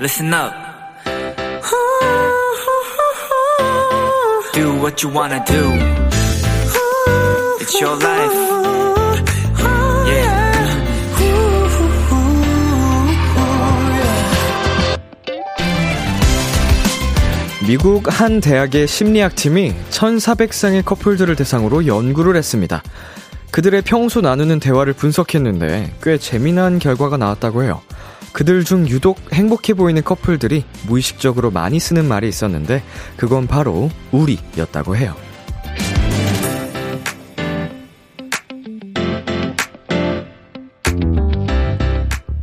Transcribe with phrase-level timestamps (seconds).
[0.00, 0.50] listen up.
[4.54, 5.62] Do what you wanna do.
[7.60, 8.32] It's your life.
[10.06, 10.50] Yeah.
[17.66, 22.82] 미국 한 대학의 심리학 팀이 1,400쌍의 커플들을 대상으로 연구를 했습니다.
[23.50, 27.82] 그들의 평소 나누는 대화를 분석했는데 꽤 재미난 결과가 나왔다고 해요.
[28.40, 32.82] 그들 중 유독 행복해 보이는 커플들이 무의식적으로 많이 쓰는 말이 있었는데
[33.18, 35.14] 그건 바로 우리였다고 해요.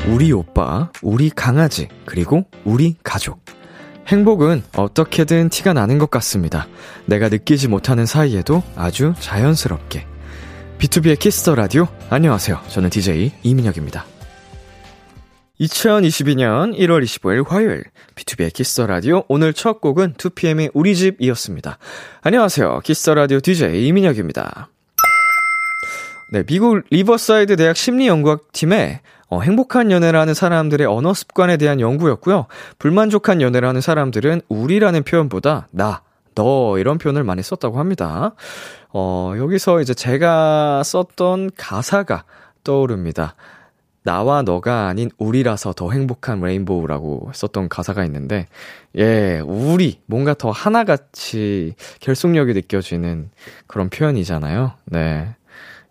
[0.08, 3.44] 우리 오빠, 우리 강아지, 그리고 우리 가족.
[4.08, 6.68] 행복은 어떻게든 티가 나는 것 같습니다.
[7.08, 10.06] 내가 느끼지 못하는 사이에도 아주 자연스럽게.
[10.78, 11.88] 비투비의 Kiss the Radio.
[12.12, 12.62] 안녕하세요.
[12.68, 14.06] 저는 DJ 이민혁입니다.
[15.60, 17.84] 2022년 1월 25일 화요일
[18.16, 21.80] 비투비의 Kiss the Radio 오늘 첫 곡은 2PM의 우리 집이었습니다.
[22.22, 22.82] 안녕하세요.
[22.84, 24.70] Kiss the Radio DJ 이민혁입니다.
[26.32, 32.46] 네, 미국 리버사이드 대학 심리연구학팀의 어, 행복한 연애를 하는 사람들의 언어 습관에 대한 연구였고요.
[32.78, 36.02] 불만족한 연애를 하는 사람들은 우리라는 표현보다 나,
[36.36, 38.36] 너 이런 표현을 많이 썼다고 합니다.
[38.90, 42.26] 어, 여기서 이제 제가 썼던 가사가
[42.64, 43.36] 떠오릅니다.
[44.08, 48.48] 나와 너가 아닌 우리라서 더 행복한 레인보우라고 썼던 가사가 있는데,
[48.96, 53.30] 예, 우리, 뭔가 더 하나같이 결속력이 느껴지는
[53.68, 54.72] 그런 표현이잖아요.
[54.86, 55.36] 네.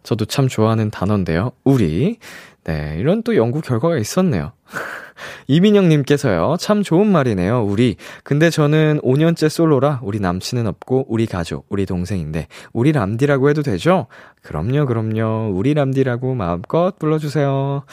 [0.02, 1.52] 저도 참 좋아하는 단어인데요.
[1.62, 2.18] 우리.
[2.66, 4.50] 네, 이런 또 연구 결과가 있었네요.
[5.46, 7.94] 이민영님께서요, 참 좋은 말이네요, 우리.
[8.24, 14.08] 근데 저는 5년째 솔로라 우리 남친은 없고, 우리 가족, 우리 동생인데, 우리 람디라고 해도 되죠?
[14.42, 15.52] 그럼요, 그럼요.
[15.54, 17.84] 우리 람디라고 마음껏 불러주세요.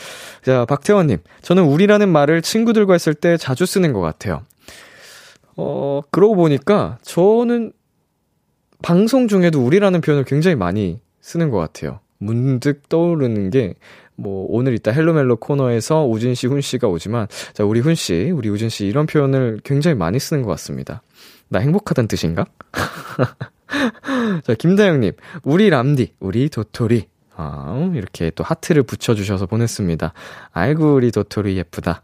[0.42, 4.42] 자, 박태원님, 저는 우리라는 말을 친구들과 했을 때 자주 쓰는 것 같아요.
[5.56, 7.74] 어, 그러고 보니까, 저는
[8.82, 12.00] 방송 중에도 우리라는 표현을 굉장히 많이 쓰는 것 같아요.
[12.18, 13.76] 문득 떠오르는 게,
[14.16, 18.50] 뭐, 오늘 이따 헬로멜로 코너에서 우진 씨, 훈 씨가 오지만, 자, 우리 훈 씨, 우리
[18.50, 21.02] 우진 씨, 이런 표현을 굉장히 많이 쓰는 것 같습니다.
[21.50, 22.46] 나 행복하단 뜻인가?
[24.44, 25.14] 자, 김다영 님,
[25.44, 27.08] 우리 람디, 우리 도토리.
[27.36, 30.14] 아, 이렇게 또 하트를 붙여 주셔서 보냈습니다.
[30.52, 32.04] 아이고, 우리 도토리 예쁘다.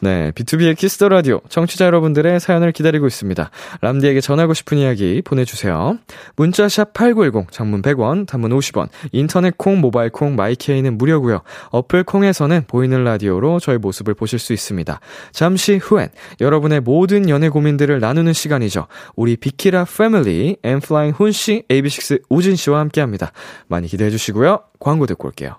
[0.00, 3.50] 네, 비투비의 Kiss the Radio 청취자 여러분들의 사연을 기다리고 있습니다.
[3.80, 5.98] 람디에게 전하고 싶은 이야기 보내주세요.
[6.36, 11.42] 문자샵 #8910 장문 100원, 단문 50원, 인터넷 콩, 모바일 콩, My K는 무료고요.
[11.70, 15.00] 어플 콩에서는 보이는 라디오로 저희 모습을 보실 수 있습니다.
[15.32, 16.08] 잠시 후엔
[16.40, 18.86] 여러분의 모든 연애 고민들을 나누는 시간이죠.
[19.16, 23.32] 우리 비키라 패밀리 엠플라잉 훈 씨, AB6 우진 씨와 함께합니다.
[23.66, 24.60] 많이 기대해 주시고요.
[24.78, 25.58] 광고 듣고 올게요.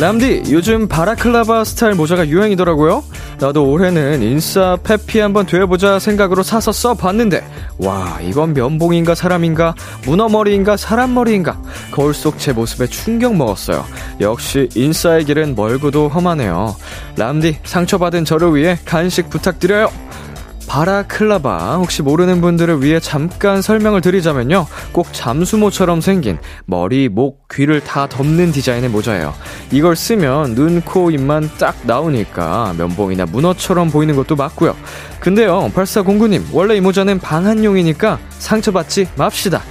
[0.00, 3.04] 람디, 요즘 balaclava 스타일 모자가 유행이더라고요.
[3.38, 7.44] 나도 올해는 인싸 패피 한번 되어보자 생각으로 사서 써봤는데,
[7.78, 9.74] 와, 이건 면봉인가 사람인가,
[10.06, 13.84] 문어머리인가 사람머리인가, 거울 속 제 모습에 충격 먹었어요.
[14.22, 16.74] 역시 인싸의 길은 멀고도 험하네요.
[17.16, 19.90] 람디, 상처받은 저를 위해 간식 부탁드려요.
[20.70, 24.68] 바라클라바 혹시 모르는 분들을 위해 잠깐 설명을 드리자면요.
[24.92, 29.34] 꼭 잠수모처럼 생긴 머리, 목, 귀를 다 덮는 디자인의 모자예요.
[29.72, 34.76] 이걸 쓰면 눈, 코, 입만 딱 나오니까 면봉이나 문어처럼 보이는 것도 맞고요.
[35.18, 39.62] 근데요, 8409님, 원래 이 모자는 방한용이니까 상처받지 맙시다.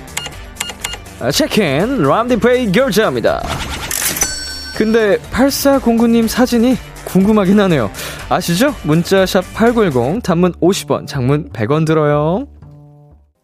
[1.22, 3.42] 아, 체크인 람디페이 결제합니다.
[4.76, 6.78] 근데 8409님 사진이
[7.12, 7.90] 궁금하긴 하네요.
[8.30, 8.74] 아시죠?
[8.84, 12.48] 문자샵 8910, 단문 50원, 장문 100원 들어요.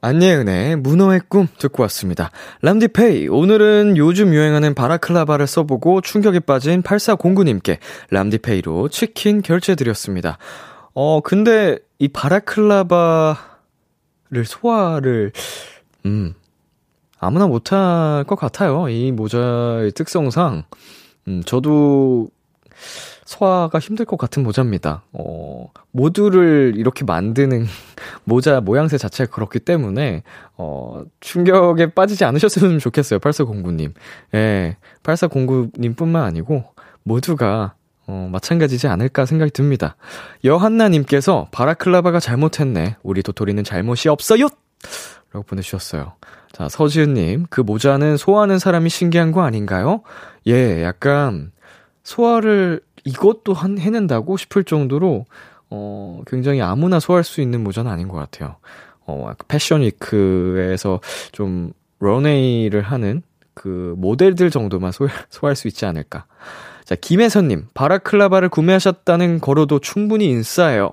[0.02, 2.30] 안예은의 문어의 꿈 듣고 왔습니다.
[2.62, 7.80] 람디페이, 오늘은 요즘 유행하는 바라클라바를 써보고 충격에 빠진 8409님께
[8.12, 10.38] 람디페이로 치킨 결제드렸습니다.
[10.94, 13.36] 어, 근데 이 바라클라바를
[14.46, 15.32] 소화를,
[16.06, 16.36] 음,
[17.20, 18.90] 아무나 못할 것 같아요.
[18.90, 20.66] 이 모자의 특성상.
[21.28, 22.30] 음, 저도
[23.26, 25.04] 소화가 힘들 것 같은 모자입니다.
[25.12, 27.66] 어, 모두를 이렇게 만드는
[28.24, 30.24] 모자 모양새 자체가 그렇기 때문에,
[30.58, 33.20] 어, 충격에 빠지지 않으셨으면 좋겠어요.
[33.20, 33.94] 8409님.
[34.36, 36.64] 예, 8409님 뿐만 아니고,
[37.04, 37.74] 모두가,
[38.08, 39.96] 어, 마찬가지지 않을까 생각이 듭니다.
[40.44, 42.98] 여한나님께서 바라클라바가 잘못했네.
[43.02, 44.48] 우리 도토리는 잘못이 없어요!
[45.34, 46.14] 라고 보내주셨어요.
[46.52, 50.04] 자, 서지은님, 그 모자는 소화하는 사람이 신기한 거 아닌가요?
[50.46, 51.52] 예, 약간,
[52.04, 55.26] 소화를 이것도 한, 해낸다고 싶을 정도로,
[55.70, 58.58] 어, 굉장히 아무나 소화할 수 있는 모자는 아닌 것 같아요.
[59.06, 61.00] 어, 패션 위크에서
[61.32, 63.22] 좀 런웨이를 하는
[63.54, 66.26] 그 모델들 정도만 소, 소화할 수 있지 않을까.
[66.84, 70.92] 자, 김혜선님, 바라클라바를 구매하셨다는 거로도 충분히 인싸예요.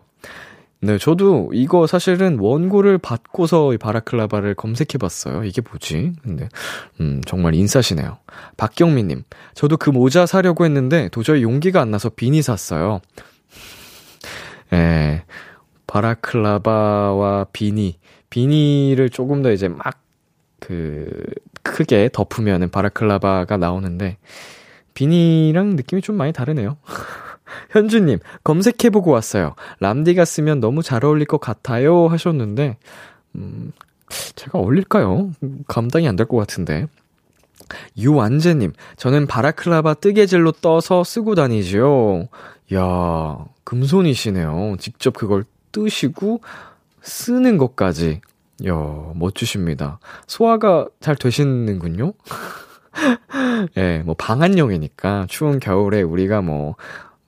[0.85, 5.45] 네, 저도 이거 사실은 원고를 받고서 이 바라클라바를 검색해 봤어요.
[5.45, 6.13] 이게 뭐지?
[6.25, 6.49] 근데,
[7.01, 8.19] 음, 정말 인싸시네요.
[8.57, 9.23] 박경민님,
[9.55, 13.01] 저도 그 모자 사려고 했는데 도저히 용기가 안 나서 비니 샀어요.
[14.73, 15.23] 예,
[15.87, 17.99] 바라클라바와 비니.
[18.31, 20.03] 비니를 조금 더 이제 막,
[20.59, 21.09] 그,
[21.63, 24.17] 크게 덮으면은 바라클라바가 나오는데,
[24.95, 26.77] 비니랑 느낌이 좀 많이 다르네요.
[27.71, 29.55] 현주님, 검색해보고 왔어요.
[29.81, 32.07] 람디가 쓰면 너무 잘 어울릴 것 같아요.
[32.09, 32.77] 하셨는데,
[33.35, 33.73] 음,
[34.37, 35.31] 제가 어울릴까요?
[35.69, 36.87] 감당이 안 될 것 같은데.
[37.97, 42.29] 유완재님, 저는 바라클라바 뜨개질로 떠서 쓰고 다니지요.
[42.75, 44.77] 야 금손이시네요.
[44.79, 46.41] 직접 그걸 뜨시고
[47.03, 48.21] 쓰는 것까지.
[48.67, 48.75] 야
[49.15, 49.99] 멋지십니다.
[50.27, 52.13] 소화가 잘 되시는군요?
[53.77, 56.77] 예, 네, 뭐 방한용이니까 추운 겨울에 우리가 뭐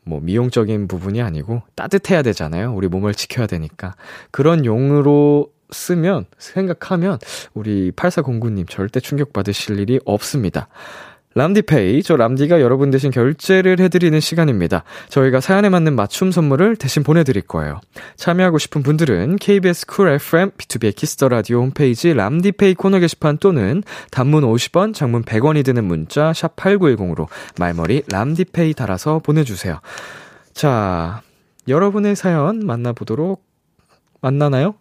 [0.05, 2.75] 뭐 미용적인 부분이 아니고 따뜻해야 되잖아요.
[2.75, 3.95] 우리 몸을 지켜야 되니까.
[4.31, 7.19] 그런 용으로 쓰면, 생각하면
[7.53, 10.69] 우리 8409님 절대 충격받으실 일이 없습니다.
[11.37, 14.85] 람디페이, 저 람디가 여러분 대신 결제를 해드리는 시간입니다.
[15.09, 17.81] 저희가 사연에 맞는 맞춤 선물을 대신 보내드릴 거예요.
[18.17, 23.83] 참여하고 싶은 분들은 KBS Cool FM, 비투비의 Kiss the Radio 홈페이지 람디페이 코너 게시판 또는
[24.13, 27.27] 단문 50원, 장문 100원이 드는 문자 샵 8910으로
[27.59, 29.81] 말머리 람디페이 달아서 보내주세요.
[30.53, 31.23] 자,
[31.67, 33.45] 여러분의 사연 만나보도록
[34.21, 34.77] 만나나요?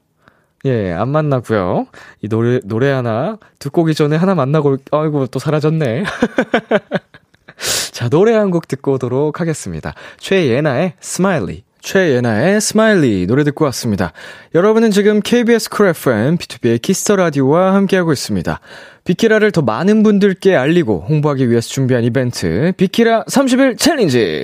[0.65, 1.87] 예, 안 만나고요.
[2.21, 6.03] 이 노래 노래 하나 듣고 오기 전에 하나 만나고 아이고 또 사라졌네.
[7.91, 9.93] 자, 노래 한 곡 듣고 오도록 하겠습니다.
[10.19, 11.63] 최예나의 Smiley.
[11.81, 14.13] 최예나의 Smiley 노래 듣고 왔습니다.
[14.55, 18.59] 여러분은 지금 KBS 쿨 FM B2B의 키스터 라디오와 함께하고 있습니다.
[19.03, 24.43] 비키라를 더 많은 분들께 알리고 홍보하기 위해서 준비한 이벤트 비키라 30일 challenge.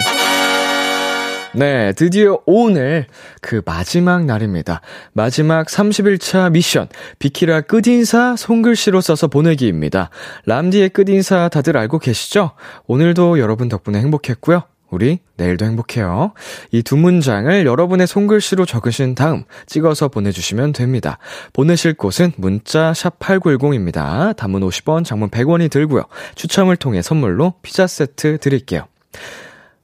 [1.53, 3.07] 네, 드디어 오늘
[3.41, 4.81] 그 마지막 날입니다.
[5.13, 10.11] 마지막 30일차 미션, 비키라 끝인사 손글씨로 써서 보내기입니다.
[10.45, 12.51] 람디의 끝인사 다들 알고 계시죠?
[12.85, 14.63] 오늘도 여러분 덕분에 행복했고요.
[14.91, 16.33] 우리 내일도 행복해요.
[16.71, 21.17] 이 두 문장을 여러분의 손글씨로 적으신 다음 찍어서 보내주시면 됩니다.
[21.53, 24.35] 보내실 곳은 문자 샵 8910입니다.
[24.35, 26.03] 단문 50원, 장문 100원이 들고요.
[26.35, 28.87] 추첨을 통해 선물로 피자 세트 드릴게요.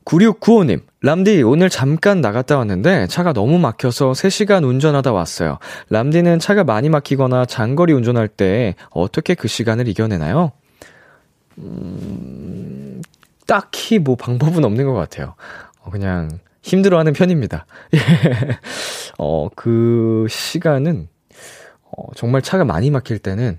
[0.06, 5.58] 9695님, 람디, 오늘 잠깐 나갔다 왔는데 차가 너무 막혀서 3시간 운전하다 왔어요.
[5.90, 10.52] 람디는 차가 많이 막히거나 장거리 운전할 때 어떻게 그 시간을 이겨내나요?
[11.58, 13.02] 음,
[13.48, 15.34] 딱히 뭐 방법은 없는 것 같아요.
[15.82, 17.66] 어, 그냥 힘들어하는 편입니다.
[19.18, 21.08] 어, 그 시간은,
[21.82, 23.58] 어, 정말 차가 많이 막힐 때는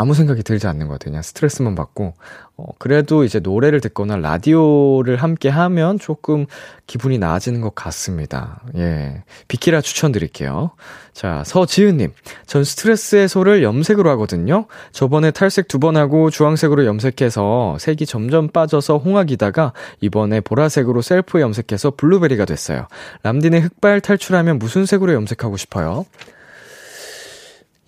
[0.00, 1.10] 아무 생각이 들지 않는 것 같아요.
[1.10, 2.14] 그냥 스트레스만 받고,
[2.56, 6.46] 어, 그래도 이제 노래를 듣거나 라디오를 함께 하면 조금
[6.86, 8.62] 기분이 나아지는 것 같습니다.
[8.76, 9.22] 예.
[9.48, 10.70] 비키라 추천드릴게요.
[11.12, 12.14] 자, 서지은님.
[12.46, 14.64] 전 스트레스 해소를 염색으로 하거든요.
[14.90, 21.92] 저번에 탈색 두 번 하고 주황색으로 염색해서 색이 점점 빠져서 홍학이다가 이번에 보라색으로 셀프 염색해서
[21.98, 22.86] 블루베리가 됐어요.
[23.22, 26.06] 람디네 흑발 탈출하면 무슨 색으로 염색하고 싶어요?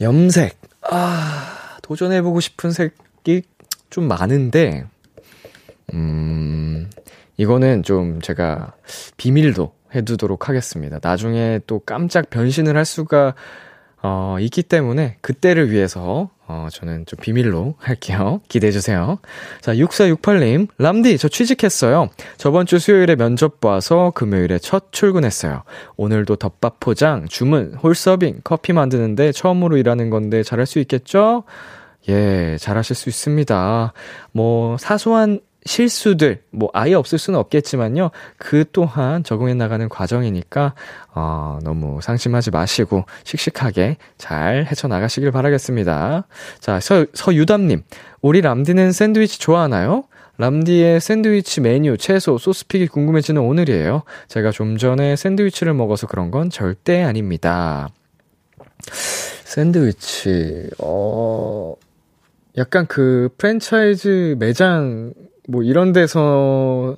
[0.03, 0.59] 염색.
[0.91, 1.62] 아.
[1.83, 3.43] 도전해보고 싶은 색이
[3.91, 4.87] 좀 많은데,
[5.93, 6.89] 음,
[7.37, 8.75] 이거는 좀 제가
[9.17, 10.99] 비밀도 해두도록 하겠습니다.
[11.03, 13.35] 나중에 또 깜짝 변신을 할 수가,
[14.03, 18.43] 어, 있기 때문에 그때를 위해서, 어, 저는 좀 비밀로 할게요.
[18.49, 19.19] 기대해주세요.
[19.63, 22.11] 자, 6468님, 람디, 저 취직했어요.
[22.37, 25.63] 저번 주 수요일에 면접 봐서 금요일에 첫 출근했어요.
[25.97, 31.45] 오늘도 덮밥 포장, 주문, 홀서빙, 커피 만드는데 처음으로 일하는 건데 잘할 수 있겠죠?
[32.11, 33.93] 예, 잘하실 수 있습니다.
[34.33, 38.11] 뭐, 사소한 실수들, 뭐, 아예 없을 수는 없겠지만요.
[38.37, 40.75] 그 또한 적응해 나가는 과정이니까,
[41.15, 46.27] 어, 너무 상심하지 마시고, 씩씩하게 잘 헤쳐나가시길 바라겠습니다.
[46.61, 47.83] 자, 서, 서유담님.
[48.21, 50.05] 우리 람디는 샌드위치 좋아하나요?
[50.39, 54.03] 람디의 샌드위치 메뉴, 채소, 소스 pick이 궁금해지는 오늘이에요.
[54.29, 57.91] 제가 좀 전에 샌드위치를 먹어서 그런 건 절대 아닙니다.
[59.45, 61.75] 샌드위치, 어,
[62.57, 65.13] 약간 그 프랜차이즈 매장
[65.49, 66.97] 뭐 이런 데서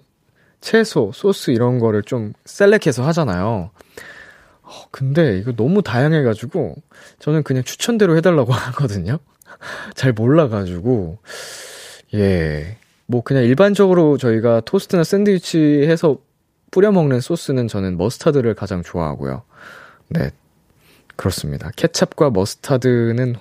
[0.61, 3.71] 채소, 소스 이런 거를 좀 셀렉해서 하잖아요.
[4.63, 6.75] 어, 근데 이거 너무 다양해가지고
[7.19, 9.19] 저는 그냥 추천대로 해달라고 하거든요.
[9.95, 11.19] 잘 몰라가지고
[12.15, 12.79] 예.
[13.07, 16.19] 뭐 그냥 일반적으로 저희가 토스트나 샌드위치 해서
[16.71, 19.43] 뿌려 먹는 소스는 저는 머스타드를 가장 좋아하고요.
[20.09, 20.31] 네.
[21.17, 21.71] 그렇습니다.
[21.77, 23.37] 케찹과 머스타드는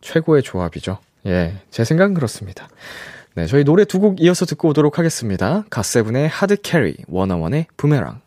[0.00, 0.98] 최고의 조합이죠.
[1.26, 1.54] 예.
[1.70, 2.68] 제 생각은 그렇습니다.
[3.36, 5.64] 네, 저희 노래 두 곡 이어서 듣고 오도록 하겠습니다.
[5.70, 8.20] 갓세븐의 Hard Carry, 워너원의 부메랑.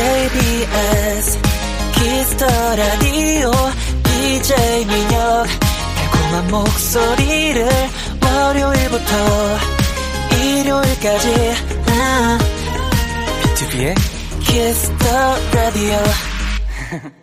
[0.00, 1.38] KBS
[1.94, 2.46] Kiss the
[2.76, 3.50] Radio
[4.04, 5.46] DJ 민혁
[5.96, 7.66] 달콤한 목소리를
[8.22, 9.58] 월요일부터
[10.40, 11.52] 일요일까지
[11.88, 12.38] 아,
[13.42, 13.94] 비투비의
[14.40, 15.98] Kiss the Radio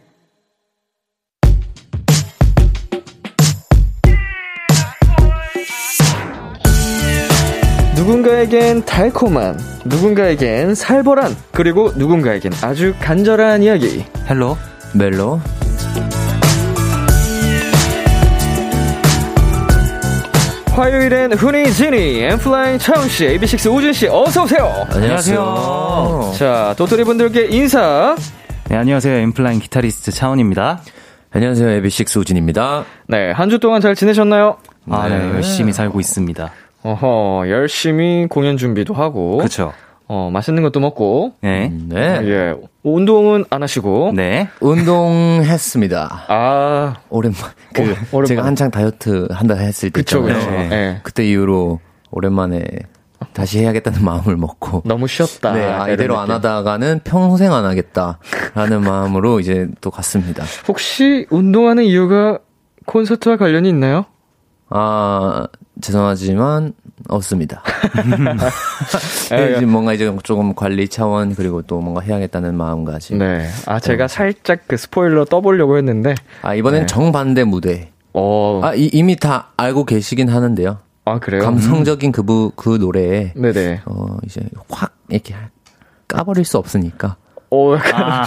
[8.11, 14.05] 누군가에겐 달콤한, 누군가에겐 살벌한, 그리고 누군가에겐 아주 간절한 이야기.
[14.29, 14.57] hello
[14.95, 15.41] 멜로
[20.73, 24.87] 화요일엔 훈이, 지니, 엠플라잉 차은씨, AB6 우진씨, 어서오세요!
[24.91, 26.33] 안녕하세요.
[26.37, 28.15] 자, 도토리 분들께 인사.
[28.69, 29.19] 네, 안녕하세요.
[29.19, 30.79] 인플라잉 기타리스트 차원입니다.
[31.33, 31.69] 안녕하세요.
[31.69, 32.85] 에비식스 우진입니다.
[33.07, 34.57] 네, 한 주 동안 잘 지내셨나요?
[34.89, 35.15] 아, 네.
[35.33, 36.51] 열심히 살고 있습니다.
[36.83, 39.37] 어허, 열심히 공연 준비도 하고.
[39.37, 39.73] 그쵸.
[40.09, 41.33] 어, 맛있는 것도 먹고.
[41.41, 41.69] 네.
[41.69, 42.19] 네.
[42.23, 42.55] 예.
[42.83, 44.13] 운동은 안 하시고.
[44.15, 44.47] 네.
[44.61, 46.25] 운동했습니다.
[46.29, 47.41] 아, 오랜만.
[47.73, 48.25] 그 어, 오랜만에.
[48.27, 50.21] 제가 한창 다이어트 한다 했을 때 그쵸.
[50.21, 50.39] 그쵸.
[50.49, 50.69] 네.
[50.71, 50.99] 예.
[51.03, 51.79] 그때 이후로
[52.11, 52.63] 오랜만에
[53.33, 55.51] 다시 해야겠다는 마음을 먹고 너무 쉬었다.
[55.53, 56.31] 네, 아, 이대로 안.
[56.31, 60.45] 하다가는 평생 안 하겠다라는 마음으로 이제 또 갔습니다.
[60.67, 62.39] 혹시 운동하는 이유가
[62.85, 64.05] 콘서트와 관련이 있나요?
[64.69, 65.47] 아,
[65.81, 66.73] 죄송하지만
[67.09, 67.63] 없습니다.
[69.33, 73.19] 예, 이제 뭔가 이제 조금 관리 차원 그리고 또 뭔가 해야겠다는 마음가짐.
[73.19, 73.47] 네.
[73.65, 76.85] 아, 제가 살짝 그 스포일러 떠보려고 했는데, 아, 이번엔 네.
[76.85, 77.91] 정반대 무대.
[78.13, 80.79] 어, 아, 이, 이미 다 알고 계시긴 하는데요.
[81.05, 81.43] 아, 그래요?
[81.43, 83.81] 감성적인 그, 부, 그 노래에, 네네.
[83.85, 85.35] 어, 이제 확, 이렇게
[86.07, 87.15] 까버릴 수 없으니까.
[87.49, 88.25] 어, 약간.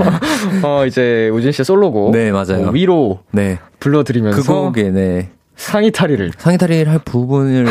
[0.64, 2.12] 어, 이제 우진 씨의 솔로곡.
[2.12, 2.68] 네, 맞아요.
[2.68, 3.58] 어, 위로 네.
[3.80, 5.30] 불러드리면서 그 곡에, 네.
[5.56, 6.32] 상의 탈의를.
[6.38, 7.66] 상의 탈의를 할 부분을,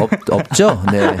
[0.00, 0.82] 없, 없죠?
[0.92, 1.16] 네.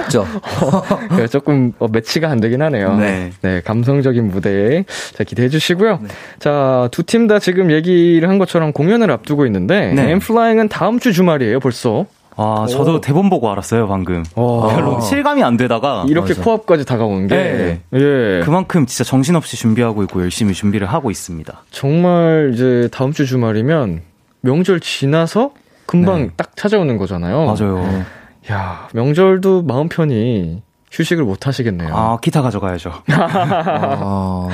[0.00, 0.26] 없죠.
[1.16, 2.96] 네, 조금 어, 매치가 안 되긴 하네요.
[2.96, 3.30] 네.
[3.64, 6.00] 감성적인 무대 자 기대해 주시고요.
[6.40, 10.10] 자두 팀 다 지금 얘기를 한 것처럼 공연을 앞두고 있는데 네.
[10.12, 12.06] 엠플라잉은 다음 주 주말이에요 벌써.
[12.40, 14.22] 아, 저도 대본 보고 알았어요, 방금.
[14.36, 14.68] 와.
[14.72, 16.04] 별로 실감이 안 되다가.
[16.08, 16.42] 이렇게 맞아.
[16.42, 17.80] 코앞까지 다가오는 게 네.
[17.94, 18.42] 예.
[18.44, 21.64] 그만큼 진짜 정신없이 준비하고 있고 열심히 준비를 하고 있습니다.
[21.72, 24.02] 정말 이제 다음 주 주말이면
[24.40, 25.52] 명절 지나서
[25.86, 26.30] 금방 네.
[26.36, 27.44] 딱 찾아오는 거잖아요.
[27.46, 28.04] 맞아요.
[28.50, 31.94] 야 명절도 마음 편히 휴식을 못 하시겠네요.
[31.94, 32.90] 아, 기타 가져가야죠.
[33.10, 34.48] 아,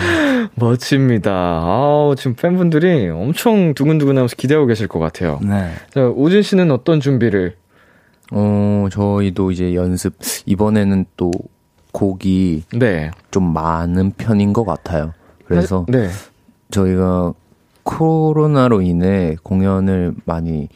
[0.57, 1.31] 멋집니다.
[1.33, 5.38] 아우, 지금 팬분들이 엄청 두근두근 하면서 기대하고 계실 것 같아요.
[5.43, 5.73] 네.
[5.91, 7.57] 자, 우진 씨는 어떤 준비를?
[8.33, 10.14] 어, 저희도 이제 연습,
[10.47, 11.31] 이번에는 또
[11.93, 13.11] 곡이 네.
[13.31, 15.12] 좀 많은 편인 것 같아요.
[15.47, 16.09] 그래서 네.
[16.71, 17.33] 저희가
[17.85, 20.69] 코로나로 인해 공연을 많이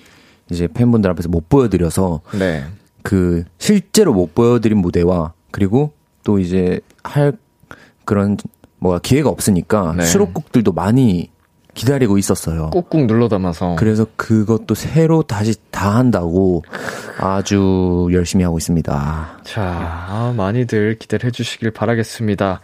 [0.51, 2.65] 이제 팬분들 앞에서 못 보여드려서 네.
[3.03, 5.93] 그 실제로 못 보여드린 무대와 그리고
[6.25, 7.33] 또 이제 할
[8.05, 8.37] 그런
[8.79, 10.05] 뭐가 기회가 없으니까 네.
[10.05, 11.31] 수록곡들도 많이
[11.75, 12.71] 기다리고 있었어요.
[12.71, 13.77] 꾹꾹 눌러 담아서.
[13.77, 16.65] 그래서 그것도 새로 다시 다 한다고
[17.19, 19.39] 아주 열심히 하고 있습니다.
[19.45, 22.61] 자, 아, 많이들 기대를 해주시길 바라겠습니다.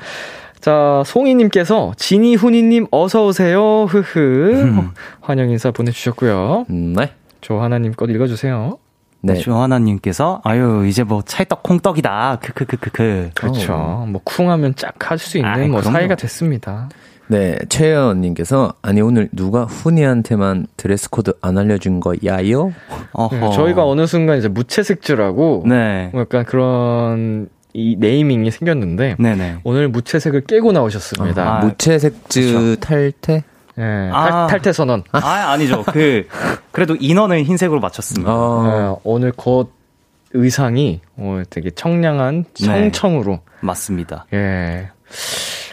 [0.65, 3.85] 자, 송이님께서 지니훈이님 어서오세요.
[3.85, 4.89] 흐흐.
[5.21, 6.65] 환영 인사 보내주셨고요.
[6.71, 7.13] 음, 네.
[7.43, 8.79] 조하나님 것 읽어주세요.
[9.21, 9.35] 네.
[9.35, 12.39] 조하나님께서, 아유, 이제 뭐 찰떡 콩떡이다.
[12.41, 13.33] 크크크크크.
[13.35, 14.07] 그렇죠.
[14.09, 15.99] 뭐, 쿵하면 짝 할 수 있는 아이, 뭐 그럼요.
[15.99, 16.89] 사이가 됐습니다.
[17.27, 22.73] 네, 최연님께서 아니 오늘 누가 훈이한테만 dress code 안 알려준 거야요?
[23.13, 23.37] 어허.
[23.37, 26.09] 네, 저희가 어느 순간 이제 무채색주라고 네.
[26.13, 29.59] 뭐 약간 그런 이 네이밍이 생겼는데 네네.
[29.65, 31.57] 오늘 무채색을 깨고 나오셨습니다.
[31.57, 33.43] 아, 무채색즈 탈퇴?
[33.77, 34.47] 예, 아.
[34.47, 35.03] 탈, 탈퇴 선언.
[35.11, 35.83] 아, 아니죠.
[35.83, 36.29] 그,
[36.71, 38.33] 그래도 인원은 흰색으로 맞췄습니다.
[38.33, 38.65] 어,
[38.95, 39.71] 예, 오늘 겉
[40.33, 42.67] 의상이 어, 되게 청량한 네.
[42.67, 44.27] 청청으로 맞습니다.
[44.33, 44.91] 예.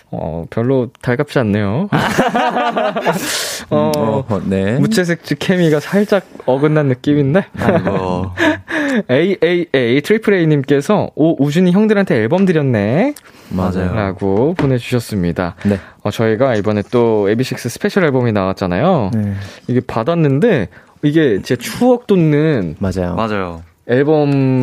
[0.09, 1.87] 어, 별로 달갑지 않네요.
[3.69, 3.91] 어,
[4.27, 4.77] 어, 네.
[4.77, 7.45] 무채색주 케미가 살짝 어긋난 느낌인데.
[7.59, 8.31] 아이고.
[9.09, 13.13] AAA triple A님께서 오 우진이 형들한테 앨범 드렸네.
[13.49, 13.93] 맞아요.
[13.93, 15.55] 라고 보내주셨습니다.
[15.65, 15.77] 네.
[16.03, 19.11] 어, 저희가 이번에 또 AB6IX special 앨범이 나왔잖아요.
[19.13, 19.33] 네.
[19.67, 20.69] 이게 받았는데
[21.03, 23.15] 이게 제 추억 돋는 맞아요.
[23.15, 23.63] 맞아요.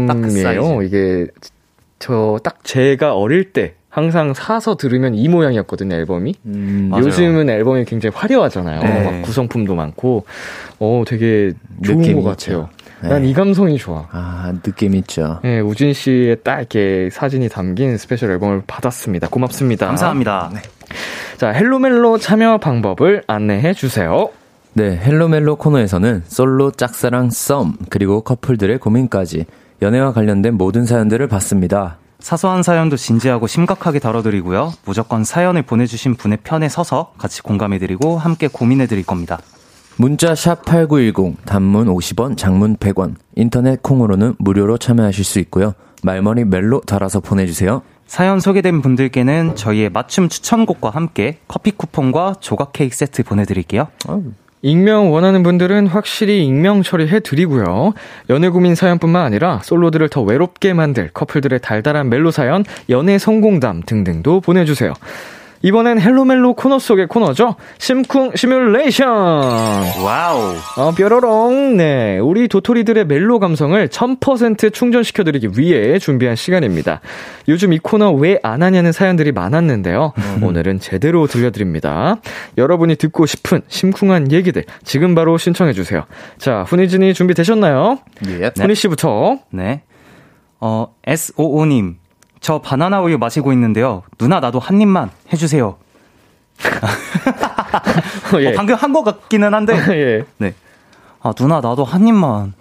[0.07, 0.83] 딱 그 앨범이에요.
[0.83, 1.27] 이게
[1.99, 6.35] 저 딱 제가 어릴 때 항상 사서 들으면 이 모양이었거든요, 앨범이.
[6.47, 7.07] 음, 맞아요.
[7.07, 8.81] 요즘은 앨범이 굉장히 화려하잖아요.
[8.81, 9.03] 네.
[9.03, 10.25] 막 구성품도 많고,
[10.79, 11.53] 어, 되게
[11.85, 12.69] 좋은 것 같아요.
[12.77, 12.78] 네.
[13.03, 14.07] 난 이 감성이 좋아.
[14.11, 15.41] 아, 느낌 있죠.
[15.45, 19.29] 예, 우진 씨의 딱 이렇게 사진이 담긴 special 앨범을 받았습니다.
[19.29, 19.87] 고맙습니다.
[19.87, 20.51] 감사합니다.
[21.37, 24.31] 자, 헬로멜로 참여 방법을 안내해 주세요.
[24.73, 29.45] 네, 헬로멜로 코너에서는 솔로 짝사랑 썸, 그리고 커플들의 고민까지
[29.83, 31.99] 연애와 관련된 모든 사연들을 받습니다.
[32.21, 34.73] 사소한 사연도 진지하고 심각하게 다뤄드리고요.
[34.85, 39.39] 무조건 사연을 보내주신 분의 편에 서서 같이 공감해드리고 함께 고민해드릴 겁니다.
[40.01, 45.75] 문자 샵 8910, 단문 50원, 장문 100원, 인터넷 콩으로는 무료로 참여하실 수 있고요.
[46.05, 47.83] 말머리 멜로 달아서 보내 주세요.
[48.07, 53.89] 사연 소개된 분들께는 저희의 맞춤 추천곡과 함께 커피 쿠폰과 조각 케이크 세트 보내 드릴게요.
[54.63, 57.93] 익명 원하는 분들은 확실히 익명 처리해 드리고요.
[58.31, 64.43] 연애 고민 사연뿐만 아니라 솔로들을 더 외롭게 만들 커플들의 달달한 멜로 사연, 연애 성공담 등등도
[64.43, 64.95] 보내 주세요.
[65.63, 67.57] 이번엔 헬로멜로 코너 속의 코너죠.
[67.79, 69.09] 심쿵 시뮬레이션.
[69.09, 70.55] wow.
[70.77, 71.77] 어, 뾰로롱.
[71.77, 72.19] 네.
[72.19, 77.01] 우리 도토리들의 멜로 감성을 1000% 충전시켜드리기 위해 준비한 시간입니다.
[77.49, 80.13] 요즘 이 코너 왜 안 하냐는 사연들이 많았는데요.
[80.43, 82.19] 오늘은 제대로 들려드립니다.
[82.57, 86.05] 여러분이 듣고 싶은 심쿵한 얘기들 지금 바로 신청해주세요.
[86.39, 87.99] 자, 훈이진이 준비되셨나요?
[88.29, 88.51] 예.
[88.57, 89.39] 훈이 씨부터.
[89.51, 89.83] 네.
[90.61, 91.97] 어, S55님.
[92.41, 94.03] 저 바나나 우유 마시고 있는데요.
[94.19, 95.77] 누나 나도 한 입만 해주세요.
[98.41, 98.49] 예.
[98.49, 99.75] 어, 방금 한 것 같기는 한데.
[99.95, 100.25] 예.
[100.39, 100.55] 네.
[101.23, 102.55] 아, 누나 나도 한 입만.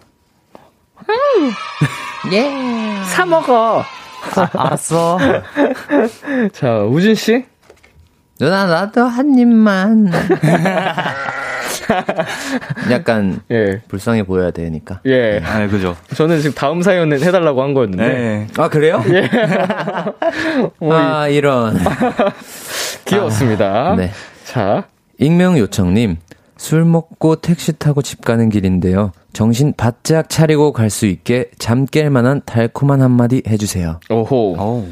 [3.06, 3.84] 사 먹어.
[4.36, 5.18] 아, 알았어.
[6.52, 7.46] 자, 우진 씨.
[8.40, 10.12] 누나, 나도 한 입만.
[12.92, 13.82] 약간 예.
[13.88, 15.02] 불쌍해 보여야 되니까.
[15.06, 15.40] 예.
[15.44, 15.96] 아, 그죠.
[16.16, 18.08] 저는 지금 다음 사연을 해달라고 한 거였는데.
[18.08, 18.48] 네.
[18.58, 19.04] 아, 그래요?
[20.92, 21.78] 아, 이런.
[23.06, 23.96] 귀여웠습니다.
[23.96, 24.12] 네.
[24.46, 24.88] 자,
[25.20, 26.18] 익명 요청님,
[26.58, 29.12] 술 먹고 택시 타고 집 가는 길인데요.
[29.34, 34.00] 정신 바짝 차리고 갈 수 있게 잠 깰 만한 달콤한 한마디 해주세요.
[34.10, 34.56] 오호.
[34.58, 34.88] 어우.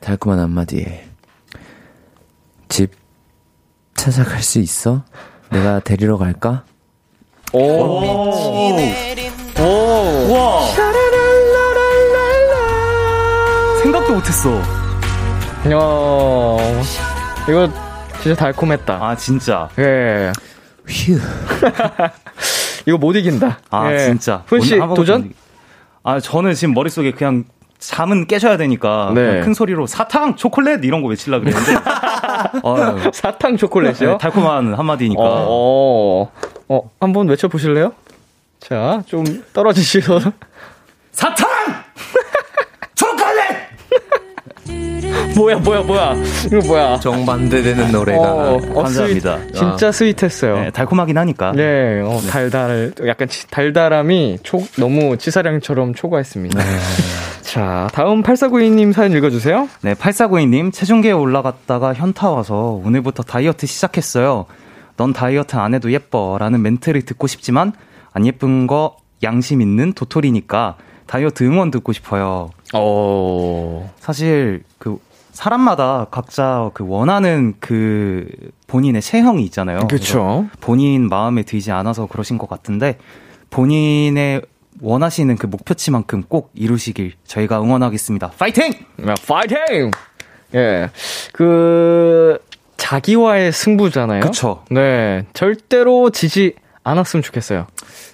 [0.00, 0.86] 달콤한 한마디.
[2.68, 2.90] 집
[3.94, 5.02] 찾아갈 수 있어?
[5.50, 6.64] 내가 데리러 갈까?
[7.52, 7.60] 오.
[7.60, 8.30] 오.
[9.60, 9.62] 오.
[10.28, 10.60] 우와.
[13.82, 14.50] 생각도 못했어.
[15.70, 15.78] 야,
[17.48, 17.68] 이거
[18.22, 18.94] 진짜 달콤했다.
[18.94, 19.68] 아, 진짜.
[19.78, 20.32] 예.
[20.86, 21.18] 휴.
[22.86, 23.58] 이거 못 이긴다.
[23.70, 23.98] 아, 예.
[23.98, 24.42] 진짜.
[24.46, 25.32] 훈 씨, 오늘 아무것도 도전?
[26.02, 27.44] 아, 저는 지금 머릿속에 그냥
[27.78, 29.40] 잠은 깨셔야 되니까 네.
[29.40, 31.72] 큰 소리로 사탕, 초콜릿 이런 거 외치려고 그랬는데
[32.62, 34.10] 어휴, 사탕 초콜릿이요?
[34.12, 36.30] 네, 달콤한 한마디니까 어,
[36.68, 37.92] 어, 한번 외쳐 보실래요?
[38.60, 40.18] 자, 좀 떨어지셔서.
[41.12, 41.48] 사탕!
[42.96, 43.38] 초콜릿!
[45.36, 46.14] 뭐야, 뭐야, 뭐야.
[46.46, 46.98] 이거 뭐야.
[46.98, 48.20] 정반대되는 노래가.
[48.20, 49.38] 어, 어, 감사합니다.
[49.38, 50.60] sweet, 진짜 sweet했어요.
[50.60, 56.60] 네, 달콤하긴 하니까 네, 어, 달달, 약간 치- 달달함이 초, 너무 치사량처럼 초과했습니다.
[57.48, 59.70] 자, 다음 8492님 사연 읽어주세요.
[59.80, 64.44] 네, 8492님, 체중계에 올라갔다가 현타 와서 오늘부터 다이어트 시작했어요.
[64.98, 66.36] 넌 다이어트 안 해도 예뻐.
[66.38, 67.72] 라는 멘트를 듣고 싶지만,
[68.12, 72.50] 안 예쁜 거 양심 있는 도토리니까 다이어트 응원 듣고 싶어요.
[72.74, 74.98] 어, 사실, 그,
[75.32, 78.26] 사람마다 각자 그 원하는 그
[78.66, 79.86] 본인의 체형이 있잖아요.
[79.88, 80.46] 그쵸.
[80.60, 82.98] 본인 마음에 들지 않아서 그러신 것 같은데,
[83.48, 84.42] 본인의
[84.80, 88.32] 원하시는 그 목표치만큼 꼭 이루시길 저희가 응원하겠습니다.
[88.38, 88.72] 파이팅!
[89.06, 89.90] 야, 파이팅!
[90.54, 90.90] 예.
[91.32, 92.38] 그,
[92.76, 94.20] 자기와의 승부잖아요.
[94.20, 94.64] 그쵸.
[94.70, 95.26] 네.
[95.34, 97.66] 절대로 지지 않았으면 좋겠어요.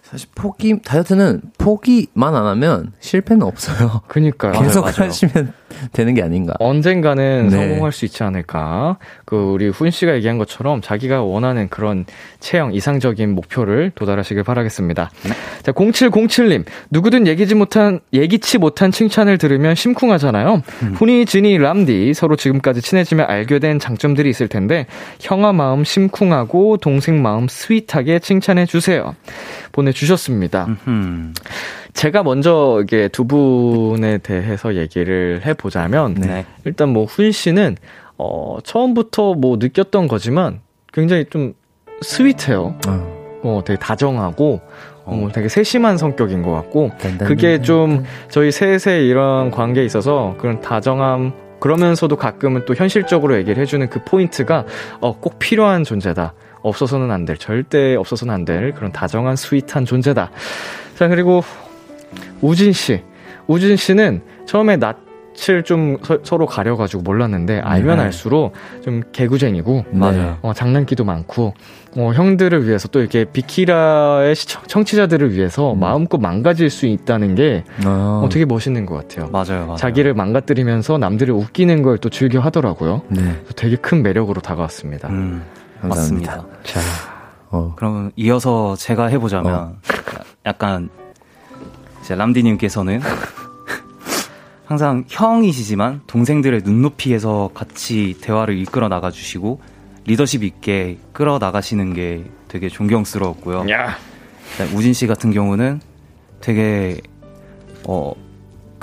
[0.02, 4.02] 사실 포기, 다이어트는 포기만 안 하면 실패는 없어요.
[4.08, 4.52] 그니까요.
[4.52, 5.08] 맞아요, 계속 맞아요.
[5.08, 5.52] 하시면
[5.92, 6.54] 되는 게 아닌가.
[6.58, 7.56] 언젠가는 네.
[7.56, 8.98] 성공할 수 있지 않을까.
[9.24, 12.04] 그 우리 훈 씨가 얘기한 것처럼 자기가 원하는 그런
[12.40, 15.10] 체형 이상적인 목표를 도달하시길 바라겠습니다.
[15.62, 16.64] 자, 0707님.
[16.90, 20.62] 누구든 얘기지 못한 예기치 못한 칭찬을 들으면 심쿵하잖아요.
[20.82, 20.94] 음.
[20.94, 24.86] 훈이, 진이, 람디 서로 지금까지 친해지면 알게 된 장점들이 있을 텐데
[25.20, 29.14] 형아 마음 심쿵하고 동생 마음 스윗하게 칭찬해 주세요.
[29.72, 30.66] 보내 주셨습니다.
[31.94, 36.44] 제가 먼저 이게 두 분에 대해서 얘기를 해 보자면 네.
[36.64, 37.76] 일단 뭐훈 씨는
[38.18, 40.60] 어 처음부터 뭐 느꼈던 거지만
[40.92, 41.54] 굉장히 좀
[42.02, 42.74] 스윗해요.
[42.88, 44.60] 어, 어 되게 다정하고
[45.06, 51.32] 어, 되게 세심한 성격인 것 같고 그게 좀 저희 셋의 이런 관계에 있어서 그런 다정함
[51.60, 54.64] 그러면서도 가끔은 또 현실적으로 얘기를 해주는 그 포인트가
[55.00, 56.34] 어, 꼭 필요한 존재다.
[56.62, 60.30] 없어서는 안 될, 절대 없어서는 안 될 그런 다정한 sweet한 존재다.
[60.96, 61.42] 자, 그리고
[62.40, 63.02] 우진 씨.
[63.46, 68.04] 우진 씨는 처음에 낯을 좀 서, 로 가려가지고 몰랐는데 알면 네.
[68.04, 70.38] 알수록 좀 개구쟁이고 맞아요.
[70.42, 71.52] 어, 장난기도 많고
[71.96, 75.80] 어, 형들을 위해서 또 이렇게 비키라의 시청, 청취자들을 위해서 음.
[75.80, 78.22] 마음껏 망가질 수 있다는 게 아.
[78.24, 79.28] 어, 되게 멋있는 것 같아요.
[79.30, 79.76] 맞아요, 맞아요.
[79.76, 83.02] 자기를 망가뜨리면서 남들을 웃기는 걸 또 즐겨 하더라고요.
[83.08, 83.36] 네.
[83.56, 85.08] 되게 큰 매력으로 다가왔습니다.
[85.08, 85.42] 음,
[85.82, 86.44] 맞습니다.
[86.64, 86.80] 자,
[87.50, 87.72] 어.
[87.76, 89.72] 그러면 이어서 제가 해보자면 어.
[90.46, 90.88] 약간
[92.04, 93.00] 이제 람디님께서는
[94.66, 99.60] 항상 형이시지만 동생들의 눈높이에서 같이 대화를 이끌어 나가주시고
[100.06, 103.68] 리더십 있게 끌어 나가시는 게 되게 존경스러웠고요.
[103.70, 103.96] 야.
[104.74, 105.80] 우진 씨 같은 경우는
[106.40, 107.00] 되게
[107.86, 108.12] 어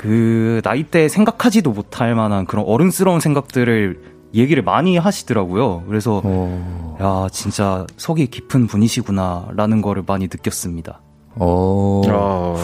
[0.01, 4.01] 그 나이대 생각하지도 못할 만한 그런 어른스러운 생각들을
[4.33, 5.83] 얘기를 많이 하시더라고요.
[5.87, 6.97] 그래서 오.
[6.99, 10.99] 야 진짜 속이 깊은 분이시구나라는 거를 많이 느꼈습니다.
[11.37, 12.01] 오.
[12.09, 12.57] 어.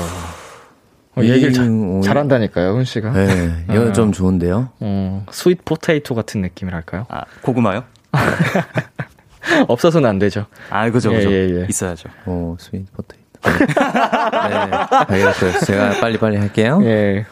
[1.18, 3.12] 어, 얘기를 자, 음, 잘한다니까요, 훈 씨가.
[3.12, 3.92] 네, 이거 어.
[3.92, 4.70] 좀 좋은데요.
[4.80, 7.08] 어, sweet potato 같은 느낌이랄까요?
[7.10, 7.84] 아, 고구마요?
[9.68, 10.46] 없어서는 안 되죠.
[10.70, 11.32] 아, 그죠, 그죠.
[11.32, 11.66] 예, 예, 예.
[11.68, 12.10] 있어야죠.
[12.26, 13.26] 오, sweet potato.
[13.44, 14.72] 네,
[15.08, 15.60] 알겠어요.
[15.66, 16.80] 제가 빨리빨리 할게요.
[16.84, 17.26] 예.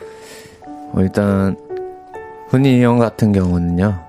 [0.94, 1.56] 어, 일단,
[2.50, 4.02] 훈이 형 같은 경우는요.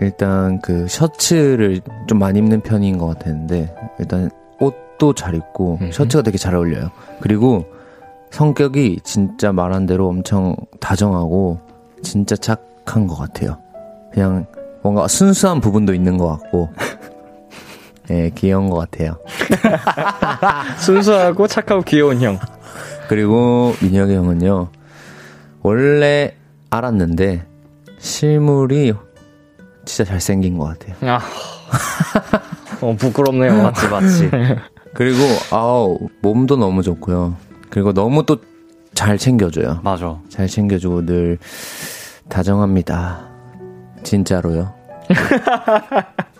[0.00, 6.38] 일단 그 셔츠를 좀 많이 입는 편인 것 같았는데, 일단 옷도 잘 입고, 셔츠가 되게
[6.38, 6.90] 잘 어울려요.
[7.20, 7.66] 그리고
[8.32, 11.60] 성격이 진짜 말한 대로 엄청 다정하고
[12.02, 13.58] 진짜 착한 것 같아요.
[14.12, 14.46] 그냥
[14.82, 16.70] 뭔가 순수한 부분도 있는 것 같고,
[18.10, 19.16] 예, 네, 귀여운 것 같아요.
[20.80, 22.38] 순수하고 착하고 귀여운 형.
[23.08, 24.68] 그리고 민혁이 형은요,
[25.60, 26.34] 원래
[26.70, 27.46] 알았는데,
[27.98, 28.94] 실물이
[29.84, 30.96] 진짜 잘생긴 것 같아요.
[31.02, 31.20] 아.
[32.80, 33.60] 어, 부끄럽네요.
[33.62, 34.30] 맞지, 맞지.
[34.94, 35.18] 그리고,
[35.50, 37.36] 아우, 몸도 너무 좋고요.
[37.72, 38.36] 그리고 너무 또
[38.94, 39.80] 잘 챙겨줘요.
[39.82, 40.18] 맞아.
[40.28, 41.38] 잘 챙겨주고 늘
[42.28, 43.24] 다정합니다.
[44.02, 44.74] 진짜로요.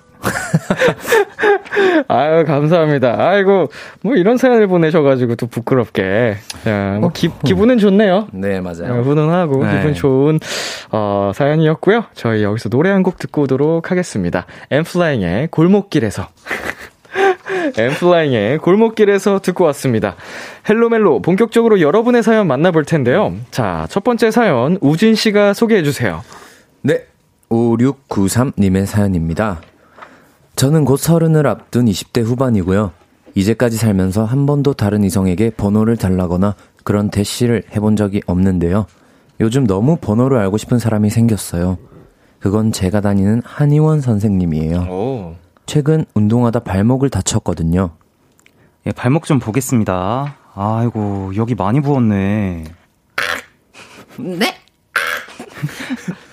[2.08, 3.16] 아유, 감사합니다.
[3.18, 3.68] 아이고,
[4.02, 6.36] 뭐 이런 사연을 보내셔가지고 또 부끄럽게.
[6.68, 8.28] 야, 뭐 기, 기분은 좋네요.
[8.32, 8.98] 네, 맞아요.
[8.98, 9.78] 어, 훈훈하고 네.
[9.78, 10.38] 기분 좋은,
[10.90, 12.04] 어, 사연이었고요.
[12.14, 14.46] 저희 여기서 노래 한 곡 듣고 오도록 하겠습니다.
[14.70, 16.28] 엠플라잉의 골목길에서.
[17.76, 20.16] 엠플라잉의 골목길에서 듣고 왔습니다.
[20.68, 23.34] 헬로멜로 본격적으로 여러분의 사연 만나볼 텐데요.
[23.50, 26.22] 자, 첫 번째 사연 우진 씨가 소개해 주세요.
[26.82, 27.04] 네.
[27.48, 29.60] 5693님의 사연입니다.
[30.56, 32.92] 저는 곧 서른을 앞둔 20대 후반이고요.
[33.34, 38.86] 이제까지 살면서 한 번도 다른 이성에게 번호를 달라거나 그런 대시를 해본 적이 없는데요.
[39.40, 41.78] 요즘 너무 번호를 알고 싶은 사람이 생겼어요.
[42.38, 44.80] 그건 제가 다니는 한의원 선생님이에요.
[44.90, 45.34] 오.
[45.72, 47.92] 최근 운동하다 발목을 다쳤거든요.
[48.84, 50.36] 예, 발목 좀 보겠습니다.
[50.54, 52.64] 아이고, 여기 많이 부었네.
[54.18, 54.54] 네?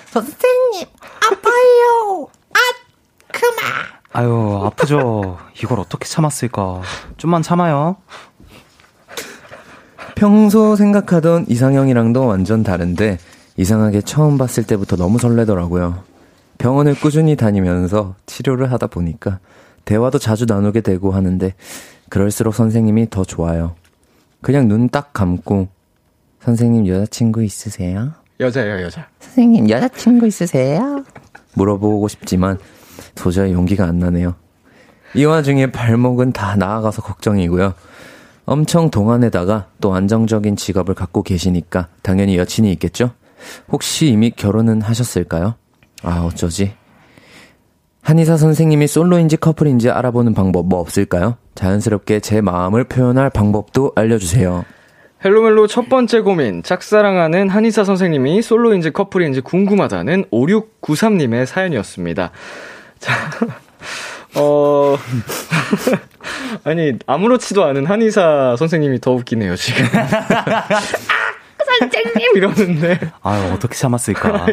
[0.08, 0.88] 선생님,
[1.25, 2.28] 아파요.
[2.52, 2.60] 아,
[3.32, 3.63] 그만.
[4.12, 5.38] 아유, 아프죠.
[5.63, 6.82] 이걸 어떻게 참았을까.
[7.15, 7.95] 좀만 참아요.
[10.15, 13.19] 평소 생각하던 이상형이랑도 완전 다른데,
[13.56, 16.09] 이상하게 처음 봤을 때부터 너무 설레더라고요.
[16.60, 19.39] 병원을 꾸준히 다니면서 치료를 하다 보니까
[19.86, 21.54] 대화도 자주 나누게 되고 하는데
[22.10, 23.76] 그럴수록 선생님이 더 좋아요.
[24.41, 25.69] 그냥 눈 딱 감고
[26.41, 28.12] 선생님 여자친구 있으세요?
[28.39, 29.08] 여자예요, 여자.
[29.19, 31.04] 선생님 여자친구 있으세요?
[31.56, 32.58] 물어보고 싶지만
[33.15, 34.36] 도저히 용기가 안 나네요.
[35.15, 37.74] 이 와중에 발목은 다 나아가서 걱정이고요.
[38.45, 43.12] 엄청 동안에다가 또 안정적인 직업을 갖고 계시니까 당연히 여친이 있겠죠?
[43.72, 45.56] 혹시 이미 결혼은 하셨을까요?
[46.03, 46.73] 아, 어쩌지?
[48.01, 51.38] 한의사 선생님이 솔로인지 커플인지 알아보는 방법 뭐 없을까요?
[51.55, 54.65] 자연스럽게 제 마음을 표현할 방법도 알려주세요.
[55.23, 56.63] 헬로멜로 첫 번째 고민.
[56.63, 62.31] 짝사랑하는 한의사 선생님이 솔로인지 커플인지 궁금하다는 5693님의 사연이었습니다.
[62.99, 63.13] 자,
[64.35, 64.95] 어,
[66.63, 69.85] 아니, 아무렇지도 않은 한의사 선생님이 더 웃기네요, 지금.
[71.79, 72.35] 선생님!
[72.35, 72.99] 이러는데.
[73.21, 74.45] 아 어떻게 참았을까.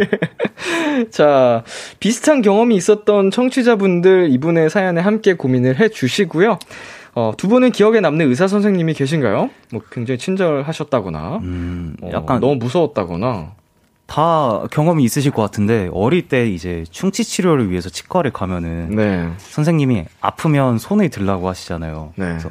[1.11, 1.63] 자,
[2.01, 6.59] 비슷한 경험이 있었던 청취자분들 이분의 사연에 함께 고민을 해 주시고요.
[7.15, 9.51] 어, 두 분은 기억에 남는 의사 선생님이 계신가요?
[9.73, 13.53] 뭐 굉장히 친절하셨다거나, 음, 어, 약간 어, 너무 무서웠다거나.
[14.07, 19.29] 다 경험이 있으실 것 같은데 어릴 때 이제 충치 치료를 위해서 치과를 가면은 네.
[19.39, 22.13] 선생님이 아프면 손을 들라고 하시잖아요.
[22.15, 22.27] 네.
[22.27, 22.51] 그래서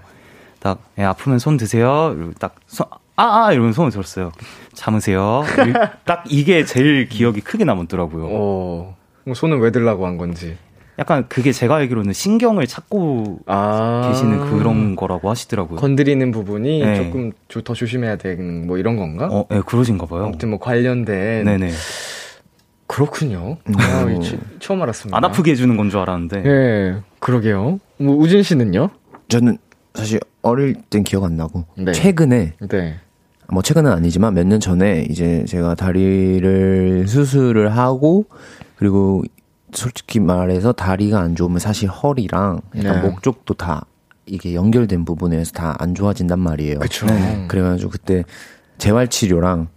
[0.60, 2.14] 딱 예, 아프면 손 드세요.
[2.40, 4.34] 딱 손, 아, 아, 이러면 손을 들었어요.
[4.76, 5.44] 참으세요.
[6.06, 8.28] 딱 이게 제일 기억이 크게 남았더라고요.
[8.30, 8.96] 어,
[9.34, 10.58] 손은 왜 들라고 한 건지.
[10.98, 15.78] 약간 그게 제가 알기로는 신경을 찾고 아~ 계시는 그런 거라고 하시더라고요.
[15.78, 16.96] 건드리는 부분이 네.
[16.96, 19.28] 조금 더 조심해야 되는 뭐 이런 건가?
[19.30, 20.26] 어, 네, 그러신가 봐요.
[20.26, 21.44] 아무튼 뭐 관련된.
[21.44, 21.72] 네네.
[22.88, 23.58] 그렇군요.
[23.68, 23.74] 음.
[23.78, 24.06] 아,
[24.60, 25.18] 처음 알았습니다.
[25.18, 26.42] 안 아프게 해주는 건 줄 알았는데.
[26.44, 27.80] 네, 그러게요.
[27.98, 28.90] 뭐 우진 씨는요?
[29.28, 29.58] 저는
[29.96, 31.92] 사실 어릴 땐 기억 안 나고 네.
[31.92, 33.00] 최근에 네.
[33.52, 38.26] 뭐 최근은 아니지만 몇 년 전에 이제 제가 다리를 수술을 하고
[38.76, 39.24] 그리고
[39.74, 43.02] 솔직히 말해서 다리가 안 좋으면 사실 허리랑 네.
[43.02, 43.86] 목 쪽도 다
[44.26, 46.80] 이게 연결된 부분에서 다 안 좋아진단 말이에요.
[46.80, 47.06] 그렇죠.
[47.08, 47.46] 네.
[47.48, 48.24] 그래가지고 그때
[48.78, 49.68] 재활 치료랑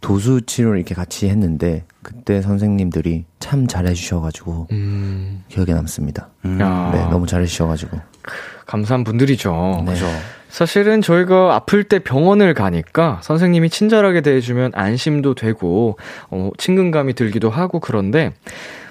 [0.00, 5.42] 도수 치료를 이렇게 같이 했는데 그때 선생님들이 참 잘해주셔가지고 음.
[5.48, 6.28] 기억에 남습니다.
[6.44, 6.58] 음.
[6.58, 7.98] 네, 너무 잘해주셔가지고
[8.66, 9.82] 감사한 분들이죠.
[9.84, 9.92] 네.
[9.92, 10.06] 그죠.
[10.60, 15.98] 사실은 저희가 아플 때 병원을 가니까 선생님이 친절하게 대해주면 안심도 되고
[16.30, 18.32] 어, 친근감이 들기도 하고 그런데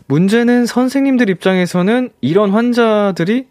[0.05, 3.47] 문제는 선생님들 입장에서는 이런 환자들이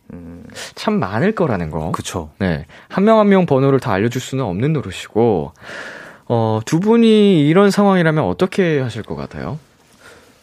[0.77, 1.91] 참 많을 거라는 거.
[1.91, 2.31] 그쵸.
[2.39, 2.67] 네.
[2.89, 5.51] 한 명 한명 번호를 다 알려줄 수는 없는 노릇이고,
[6.29, 9.59] 어, 두 분이 이런 상황이라면 어떻게 하실 것 같아요?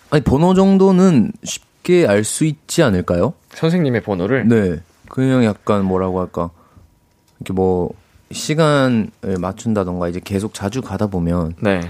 [0.09, 3.31] 아니, 번호 정도는 쉽게 알 수 있지 않을까요?
[3.53, 4.49] 선생님의 번호를?
[4.49, 4.81] 네.
[5.07, 6.49] 그냥 약간 뭐라고 할까.
[7.41, 7.91] 이렇게 뭐,
[8.31, 11.55] 시간을 맞춘다던가 이제 계속 자주 가다 보면.
[11.59, 11.81] 네.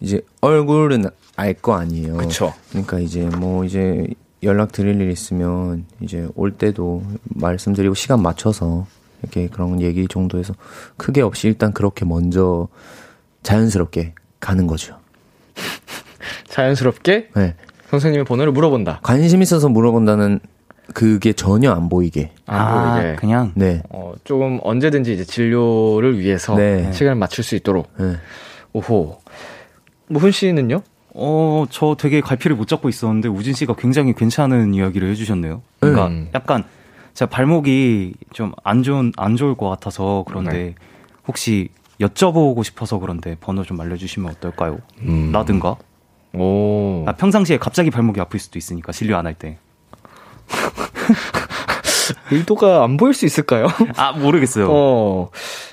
[0.00, 2.16] 이제 얼굴은 알 거 아니에요.
[2.18, 2.52] 그쵸.
[2.70, 4.06] 그러니까 이제 뭐 이제
[4.44, 8.86] 연락 드릴 일 있으면 이제 올 때도 말씀드리고 시간 맞춰서
[9.22, 10.54] 이렇게 그런 얘기 정도에서
[10.96, 12.68] 크게 없이 일단 그렇게 먼저
[13.42, 14.96] 자연스럽게 가는 거죠.
[16.48, 17.30] 자연스럽게?
[17.34, 17.56] 네.
[17.90, 19.00] 선생님의 번호를 물어본다.
[19.02, 20.38] 관심 있어서 물어본다는
[20.94, 22.30] 그게 전혀 안 보이게.
[22.46, 23.16] 안 아, 보이게.
[23.16, 23.52] 그냥?
[23.54, 23.82] 네.
[23.90, 26.90] 어, 조금 언제든지 이제 진료를 위해서 네.
[26.92, 27.90] 시간을 맞출 수 있도록.
[27.98, 28.16] 네.
[28.72, 29.18] 오호.
[30.08, 30.82] 무훈 씨는요?
[31.14, 35.62] 어, 저 되게 갈피를 못 잡고 있었는데 우진 씨가 굉장히 괜찮은 이야기를 해주셨네요.
[35.80, 36.28] 그러니까 음.
[36.34, 36.64] 약간
[37.14, 40.74] 제가 발목이 좀 안 좋은 안 좋을 것 같아서 그런데 네.
[41.26, 41.68] 혹시
[42.00, 44.78] 여쭤보고 싶어서 그런데 번호 좀 알려주시면 어떨까요?
[45.02, 45.32] 음.
[45.32, 45.76] 라든가.
[46.34, 47.04] 오.
[47.06, 49.58] 아, 평상시에 갑자기 발목이 아플 수도 있으니까 진료 안 할 때.
[52.30, 53.66] 의도가 안 보일 수 있을까요?
[53.96, 54.68] 아, 모르겠어요.
[54.70, 55.30] 어.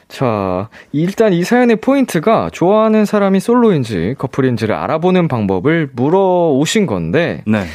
[0.07, 7.65] 자, 일단 이 사연의 포인트가 좋아하는 사람이 솔로인지 커플인지를 알아보는 방법을 물어오신 건데, 네.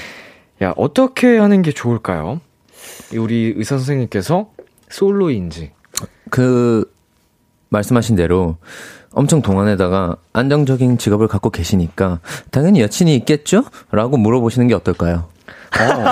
[0.62, 2.40] 야, 어떻게 하는 게 좋을까요?
[3.16, 4.50] 우리 의사 선생님께서
[4.88, 5.72] 솔로인지.
[6.30, 6.90] 그,
[7.70, 8.56] 말씀하신 대로
[9.12, 12.20] 엄청 동안에다가 안정적인 직업을 갖고 계시니까
[12.50, 13.64] 당연히 여친이 있겠죠?
[13.90, 15.24] 라고 물어보시는 게 어떨까요?
[15.78, 16.04] 어.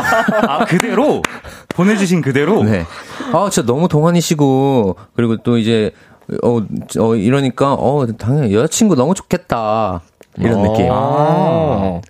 [0.48, 1.22] 아, 그대로?
[1.68, 2.62] 보내주신 그대로?
[2.64, 2.84] 네.
[3.32, 5.92] 아, 진짜 너무 동안이시고, 그리고 또 이제,
[6.42, 6.60] 어,
[7.00, 10.00] 어, 이러니까, 어, 당연히 여자친구 너무 좋겠다.
[10.38, 10.62] 이런 어.
[10.62, 10.86] 느낌.
[10.90, 10.94] 아.
[10.94, 12.00] 어,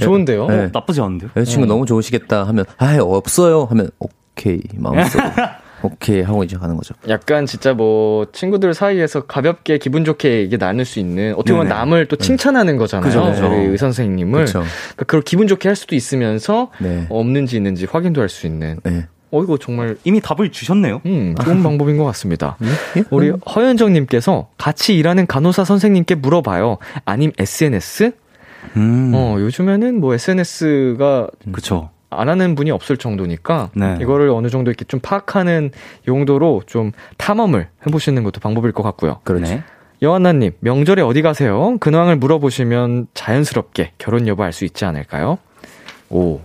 [0.00, 0.46] 좋은데요?
[0.48, 0.64] 네.
[0.64, 1.30] 어, 나쁘지 않은데요?
[1.36, 1.68] 여자친구 음.
[1.68, 3.64] 너무 좋으시겠다 하면, 아, 없어요.
[3.70, 4.60] 하면, 오케이.
[4.76, 5.30] 마음속으로.
[5.82, 6.94] 오케이 하고 이제 가는 거죠.
[7.08, 11.78] 약간 진짜 뭐 친구들 사이에서 가볍게 기분 좋게 이게 나눌 수 있는 어떻게 보면 네네.
[11.78, 12.24] 남을 또 네.
[12.24, 13.08] 칭찬하는 거잖아요.
[13.08, 14.44] 그죠, 저희 의 선생님을.
[14.46, 14.60] 그쵸.
[14.60, 17.06] 그러니까 그걸 기분 좋게 할 수도 있으면서 네.
[17.10, 18.78] 없는지 있는지 확인도 할 수 있는.
[18.84, 19.06] 네.
[19.30, 21.02] 어 이거 정말 이미 답을 주셨네요.
[21.04, 22.56] 음, 좋은 방법인 것 같습니다.
[22.62, 23.00] 예?
[23.00, 23.04] 예?
[23.10, 26.78] 우리 허현정님께서 같이 일하는 간호사 선생님께 물어봐요.
[27.04, 28.12] 아님 SNS?
[28.76, 29.12] 음.
[29.14, 31.90] 어 요즘에는 뭐 SNS가 그쵸.
[32.10, 33.98] 안 하는 분이 없을 정도니까 네.
[34.00, 35.70] 이거를 어느 정도 이렇게 좀 파악하는
[36.06, 39.20] 용도로 좀 탐험을 해보시는 것도 방법일 것 같고요.
[39.24, 39.48] 그러네.
[39.48, 39.62] 네.
[40.00, 41.76] 여한나님 명절에 어디 가세요?
[41.78, 45.38] 근황을 물어보시면 자연스럽게 결혼 여부 알 수 있지 않을까요?
[46.08, 46.40] 오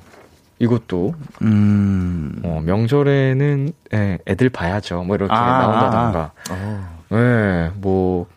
[0.59, 2.41] 이것도 음...
[2.43, 5.03] 어, 명절에는 예, 애들 봐야죠.
[5.03, 6.31] 뭐 이렇게 아~ 나온다던가.
[6.49, 6.89] 아.
[7.09, 8.27] 네, 뭐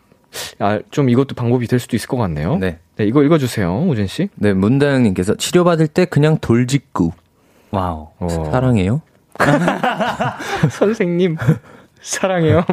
[0.59, 2.57] 아, 좀 이것도 방법이 될 수도 있을 것 같네요.
[2.57, 2.79] 네.
[2.95, 4.29] 네, 이거 읽어주세요, 우진 씨.
[4.35, 7.11] 네, 문다영님께서 치료받을 때 그냥 돌직구.
[7.71, 8.07] wow.
[8.19, 8.27] 어.
[8.51, 9.01] 사랑해요?
[10.71, 11.37] 선생님,
[12.01, 12.63] 사랑해요.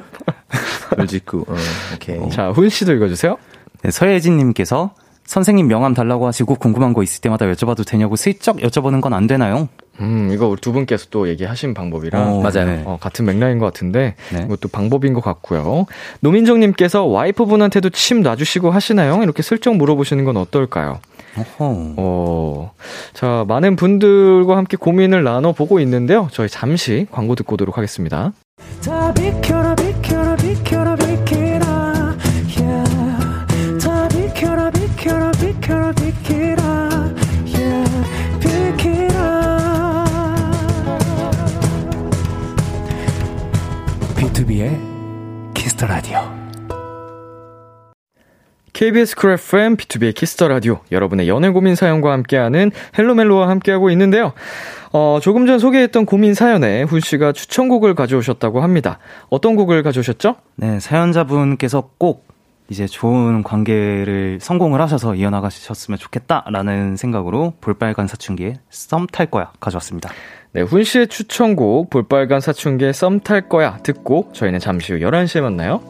[0.97, 1.45] 돌직구.
[1.49, 1.55] 어,
[1.95, 2.31] 오케이.
[2.31, 3.37] 자, 훈 씨도 읽어주세요.
[3.83, 4.95] 네, 서예진님께서
[5.27, 9.69] 선생님 명함 달라고 하시고 궁금한 거 있을 때마다 여쭤봐도 되냐고 슬쩍 여쭤보는 건 안 되나요?
[10.01, 12.21] 음, 이거 우리 두 분께서 또 얘기하신 방법이라.
[12.21, 12.67] 어, 맞아요.
[12.67, 12.83] 네.
[12.85, 14.43] 어, 같은 맥락인 것 같은데, 네.
[14.45, 15.87] 이것도 방법인 것 같고요.
[16.21, 19.23] 노민정님께서 와이프분한테도 침 놔주시고 하시나요?
[19.23, 21.01] 이렇게 슬쩍 물어보시는 건 어떨까요?
[21.37, 21.95] 어허.
[21.97, 22.73] 어,
[23.13, 26.29] 자, 많은 분들과 함께 고민을 나눠 보고 있는데요.
[26.33, 28.33] 저희 잠시 광고 듣고 오도록 하겠습니다.
[28.85, 29.84] 다 비켜라 비켜라
[44.65, 46.19] B2B의 키스터 라디오
[48.73, 54.33] KBS 쿨 FM, B2B의 키스터 라디오, 여러분의 연애 고민 사연과 함께하는 헬로멜로와 함께하고 있는데요.
[54.93, 58.99] 어, 조금 전 소개했던 고민 사연에 훈 씨가 추천곡을 가져오셨다고 합니다.
[59.29, 60.37] 어떤 곡을 가져오셨죠?
[60.57, 62.27] 네, 사연자분께서 꼭
[62.71, 70.11] 이제 좋은 관계를 성공을 하셔서 이어나가셨으면 좋겠다라는 생각으로 볼빨간 사춘기에 썸탈 거야 가져왔습니다.
[70.53, 75.81] 네, 훈 씨의 추천곡, 볼빨간 사춘기의 썸 탈 거야 듣고 저희는 잠시 후 11시에 만나요.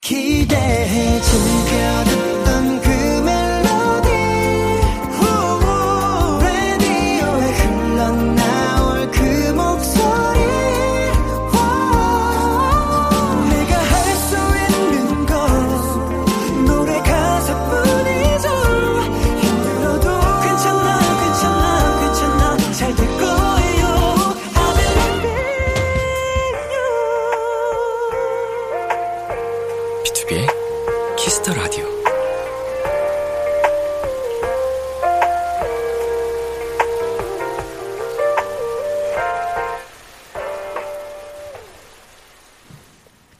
[0.00, 2.15] 기대해 즐겨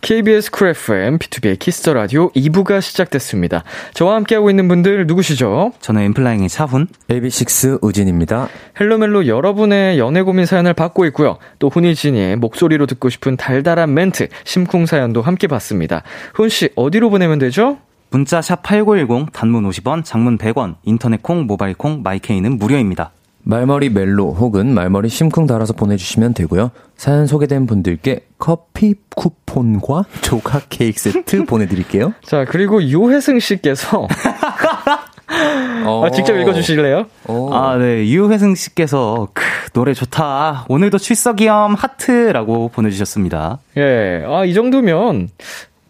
[0.07, 3.65] KBS 쿨 FM, B2B의 키스터 라디오 2부가 시작됐습니다.
[3.93, 5.73] 저와 함께하고 있는 분들 누구시죠?
[5.81, 6.87] 저는 엔플라잉의 차훈.
[7.09, 8.47] AB6IX 우진입니다.
[8.79, 11.39] 헬로멜로 여러분의 연애 고민 사연을 받고 있고요.
[11.59, 16.05] 또 훈이진이의 목소리로 듣고 싶은 달달한 멘트, 심쿵 사연도 함께 받습니다.
[16.35, 17.79] 훈 씨, 어디로 보내면 되죠?
[18.11, 23.11] 문자 샵 8910 단문 50원, 장문 100원, 인터넷 콩, 모바일 콩, 마이케이는 무료입니다.
[23.49, 26.73] 말머리 멜로 혹은 말머리 심쿵 달아서 보내주시면 되고요.
[26.97, 32.13] 사연 소개된 분들께 커피 쿠폰과 조각 케이크 세트 보내드릴게요.
[32.25, 34.09] 자, 그리고 유혜승 씨께서
[35.29, 37.07] 아, 직접 읽어주실래요?
[37.29, 37.55] 오.
[37.55, 38.09] 아, 네.
[38.09, 40.67] 유혜승 씨께서 크, 노래 좋다.
[40.69, 43.61] 오늘도 출석이염 하트라고 보내주셨습니다.
[43.77, 45.29] 예, 아, 이 정도면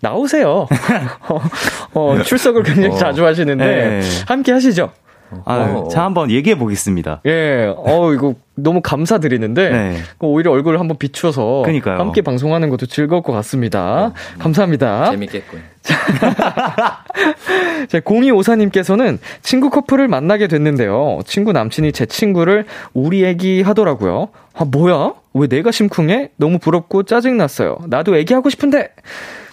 [0.01, 0.67] 나오세요.
[1.29, 1.41] 어,
[1.95, 4.01] 어, 출석을 굉장히 자주 하시는데 네.
[4.27, 4.93] 함께 하시죠.
[5.45, 5.89] 아, 어.
[5.89, 7.21] 자 한번 얘기해 보겠습니다.
[7.27, 9.97] 예, 어, 이거 너무 감사드리는데, 네.
[10.21, 11.99] 오히려 얼굴을 한번 비추어서 그러니까요.
[11.99, 14.13] 함께 방송하는 것도 즐거울 것 같습니다.
[14.39, 15.11] 감사합니다.
[15.11, 15.61] 재밌겠군.
[17.89, 21.21] 자, 0254님께서는 친구 커플을 만나게 됐는데요.
[21.27, 24.29] 친구 남친이 제 친구를 우리 애기 하더라고요.
[24.55, 25.13] 아, 뭐야?
[25.35, 26.31] 왜 내가 심쿵해?
[26.37, 27.77] 너무 부럽고 짜증 났어요.
[27.89, 28.89] 나도 애기 하고 싶은데!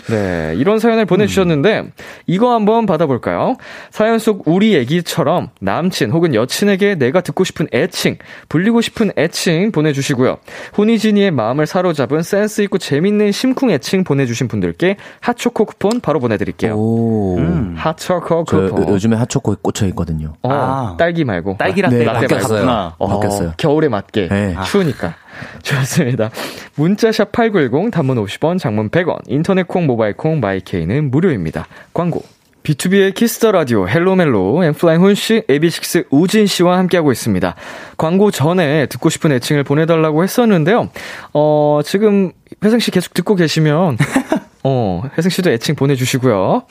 [0.10, 1.84] 네, 이런 사연을 보내주셨는데,
[2.28, 3.56] 이거 한번 받아볼까요?
[3.92, 8.18] 사연 속 우리 애기처럼 남친 혹은 여친에게 내가 듣고 싶은 애칭,
[8.50, 10.38] 불리고 싶은 애칭 보내주시고요.
[10.74, 16.74] 훈이진이의 마음을 사로잡은 센스 있고 재밌는 심쿵 애칭 보내주신 분들께 핫초코 쿠폰 바로 보내드릴게요.
[16.76, 17.38] 오.
[17.38, 17.76] 음.
[17.78, 18.88] 핫초코 저 쿠폰.
[18.88, 20.34] 요- 요즘에 핫초코에 꽂혀 있거든요.
[20.42, 20.96] 어, 아.
[20.98, 21.58] 딸기 말고.
[21.58, 22.48] 딸기라떼 네, 라떼 바뀌었어요.
[22.66, 22.96] 바꿨구나.
[22.98, 23.54] 어, 바뀌었어요.
[23.58, 24.28] 겨울에 맞게.
[24.30, 24.56] 네.
[24.66, 25.16] 추우니까.
[25.64, 26.30] 좋습니다.
[26.76, 31.68] 문자샵 8910, 단문 50원, 장문 100원, 인터넷 콩, 모바일 콩, 마이케이는 무료입니다.
[31.94, 32.24] 광고.
[32.64, 37.56] B2B의 키스터 라디오 헬로멜로 엔플라잉 훈 씨, AB6IX 우진 씨와 함께하고 있습니다.
[37.98, 40.90] 광고 전에 듣고 싶은 애칭을 보내달라고 했었는데요.
[41.34, 42.32] 어, 지금
[42.64, 43.98] 혜승 씨 계속 듣고 계시면,
[44.64, 46.64] 어, 혜승 씨도 애칭 보내주시고요.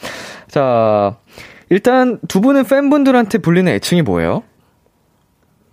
[0.49, 1.17] 자,
[1.69, 4.43] 일단 두 분은 팬분들한테 불리는 애칭이 뭐예요?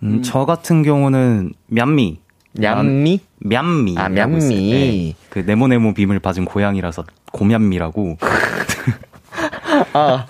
[0.02, 2.20] 음, 저 같은 경우는 냠미.
[2.60, 3.20] 얌미?
[3.38, 3.94] 냠미.
[3.98, 5.14] 아, 냠미.
[5.28, 8.16] 그 네모네모 빔을 받은 고양이라서 고냠미라고.
[9.92, 10.26] 아,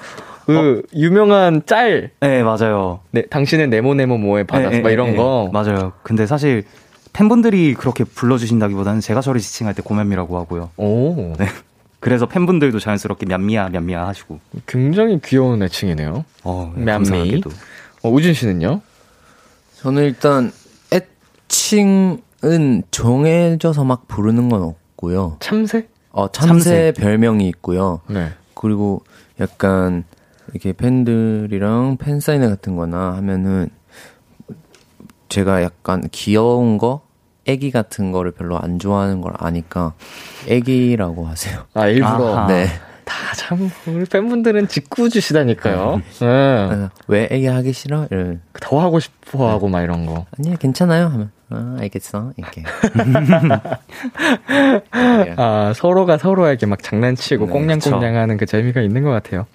[0.47, 2.11] 그, 유명한 짤.
[2.21, 3.01] 네, 맞아요.
[3.11, 4.71] 네, 당신은 네모네모 뭐에 받았어.
[4.71, 5.49] 네, 막 네, 이런 네, 거.
[5.53, 5.93] 맞아요.
[6.03, 6.65] 근데 사실
[7.13, 10.71] 팬분들이 그렇게 불러주신다기보다는 제가 저를 지칭할 때 고냠미라고 하고요.
[10.77, 11.47] 오, 네.
[12.01, 14.41] 그래서 팬분들도 자연스럽게 냠미야, 냠미야 하시고.
[14.67, 16.25] 굉장히 귀여운 애칭이네요.
[16.45, 17.09] 어, 네, 냠미.
[17.11, 17.51] 감사하게도.
[18.03, 18.81] 어, 우진 씨는요?
[19.81, 20.53] 저는 일단
[21.51, 25.37] 애칭은 정해져서 막 부르는 건 없고요.
[25.41, 25.89] 참새?
[26.13, 26.93] 어, 참새, 참새.
[26.97, 28.01] 별명이 있고요.
[28.09, 28.31] 네.
[28.55, 29.03] 그리고
[29.41, 30.05] 약간
[30.53, 33.69] 이렇게 팬들이랑 팬사인회 같은 거나 하면은
[35.29, 37.03] 제가 약간 귀여운 거
[37.47, 39.95] 애기 같은 거를 별로 안 좋아하는 걸 아니까
[40.47, 41.65] 애기라고 하세요.
[41.75, 42.37] 아, 일부러?
[42.37, 42.47] 아하.
[42.47, 42.67] 네.
[43.05, 46.01] 다 참, 우리 팬분들은 짓궂 주시다니까요.
[46.21, 46.89] 네.
[47.09, 48.07] 왜 애기 하기 싫어?
[48.11, 48.41] 이런.
[48.61, 50.27] 더 하고 싶어 하고 막 이런 거.
[50.39, 51.07] 아니, 괜찮아요.
[51.07, 52.33] 하면, 아, 알겠어.
[52.37, 52.63] 이렇게.
[55.37, 59.47] 아, 서로가 서로에게 막 장난치고 네, 꽁냥꽁냥 하는 그 재미가 있는 것 같아요.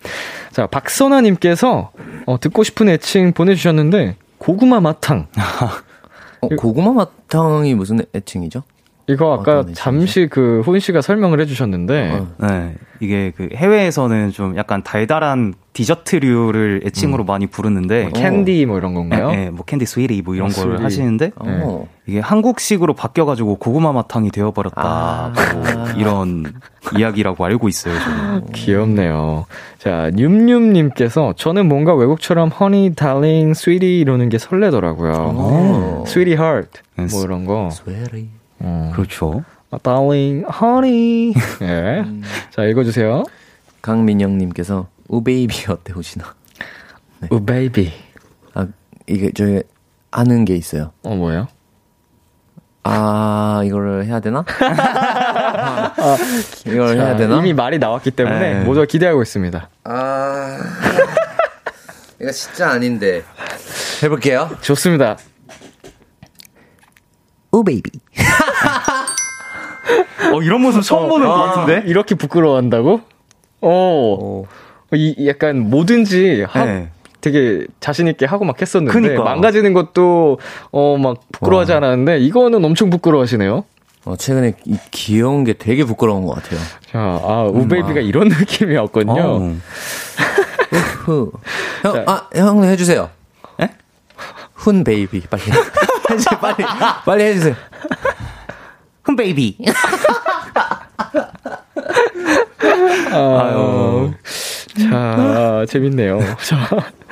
[0.51, 1.91] 자, 박선아님께서,
[2.25, 5.27] 어, 듣고 싶은 애칭 보내주셨는데, 고구마 마탕.
[6.41, 8.63] 어, 고구마 마탕이 무슨 애칭이죠?
[9.07, 12.27] 이거 아까 잠시 그 훈 씨가 설명을 해주셨는데, 어.
[12.39, 17.25] 네 이게 그 해외에서는 좀 약간 달달한 디저트류를 애칭으로 음.
[17.25, 19.29] 많이 부르는데 뭐 캔디 뭐 이런 건가요?
[19.29, 21.85] 네, 네 뭐 캔디 sweetie 뭐 이런 아, 걸 하시는데 네.
[22.07, 25.33] 이게 한국식으로 바뀌어가지고 고구마 마탕이 되어버렸다 아.
[25.53, 25.63] 뭐
[25.97, 26.45] 이런
[26.97, 27.93] 이야기라고 알고 있어요.
[27.99, 28.45] 저는.
[28.53, 29.45] 귀엽네요.
[29.77, 36.05] 자 뉴뉴님께서 저는 뭔가 외국처럼 honey darling sweetie 이러는 게 설레더라고요.
[36.07, 36.79] sweetie heart
[37.11, 37.69] 뭐 이런 거.
[37.71, 38.29] sweetie.
[38.59, 38.91] 어.
[38.95, 39.43] 그렇죠.
[39.71, 41.33] 아, darling, honey.
[41.61, 41.99] 예.
[42.05, 42.21] 음.
[42.51, 43.23] 자, 읽어주세요.
[43.81, 46.35] 강민영님께서, 우 baby 어때, 호시나?
[47.19, 47.27] 네.
[47.31, 47.91] 우 baby.
[48.53, 48.67] 아,
[49.07, 49.61] 이게, 저희,
[50.11, 50.91] 아는 게 있어요.
[51.03, 51.47] 어, 뭐예요?
[52.83, 54.45] 아, 이거를 해야 되나?
[54.47, 55.93] 아,
[56.67, 57.39] 이걸 자, 해야 되나?
[57.39, 58.63] 이미 말이 나왔기 때문에 네.
[58.63, 59.69] 모두 기대하고 있습니다.
[59.85, 60.57] 아,
[62.21, 63.23] 이거 진짜 아닌데.
[64.03, 64.49] 해볼게요.
[64.61, 65.17] 좋습니다.
[67.51, 67.89] 우베이비.
[70.33, 71.83] 어, 이런 모습 처음 어, 보는 아, 것 같은데?
[71.89, 73.01] 이렇게 부끄러워한다고?
[73.61, 73.69] 어.
[73.69, 74.43] 어.
[74.93, 76.89] 이 약간 뭐든지 하, 네.
[77.21, 78.97] 되게 자신 있게 하고 막 했었는데.
[78.97, 79.23] 그러니까.
[79.23, 80.39] 망가지는 것도,
[80.71, 81.77] 어, 막 부끄러워하지 와.
[81.79, 83.63] 않았는데, 이거는 엄청 부끄러워하시네요.
[84.05, 86.59] 어, 최근에 이 귀여운 게 되게 부끄러운 것 같아요.
[86.91, 89.13] 자, 아, 우 baby가 음, 이런 느낌이었군요.
[89.19, 89.55] 어.
[91.81, 93.09] 형, 아, 형 해주세요.
[93.61, 93.69] 에?
[94.53, 95.41] 훈 baby, 빨리.
[96.11, 96.57] 해주세요, 빨리.
[97.03, 97.55] 빨리 해주세요.
[99.03, 99.57] 흠 베이비.
[103.11, 104.13] 아유.
[104.79, 106.19] 자, 재밌네요.
[106.43, 106.67] 자,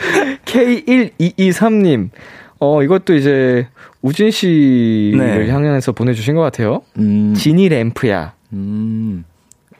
[0.45, 2.09] K1223님.
[2.59, 3.67] 어, 이것도 이제
[4.01, 5.49] 우진 씨를 네.
[5.49, 6.81] 향해서 보내주신 것 같아요.
[6.97, 7.33] 음.
[7.35, 8.33] 지니 램프야.
[8.53, 9.25] 음.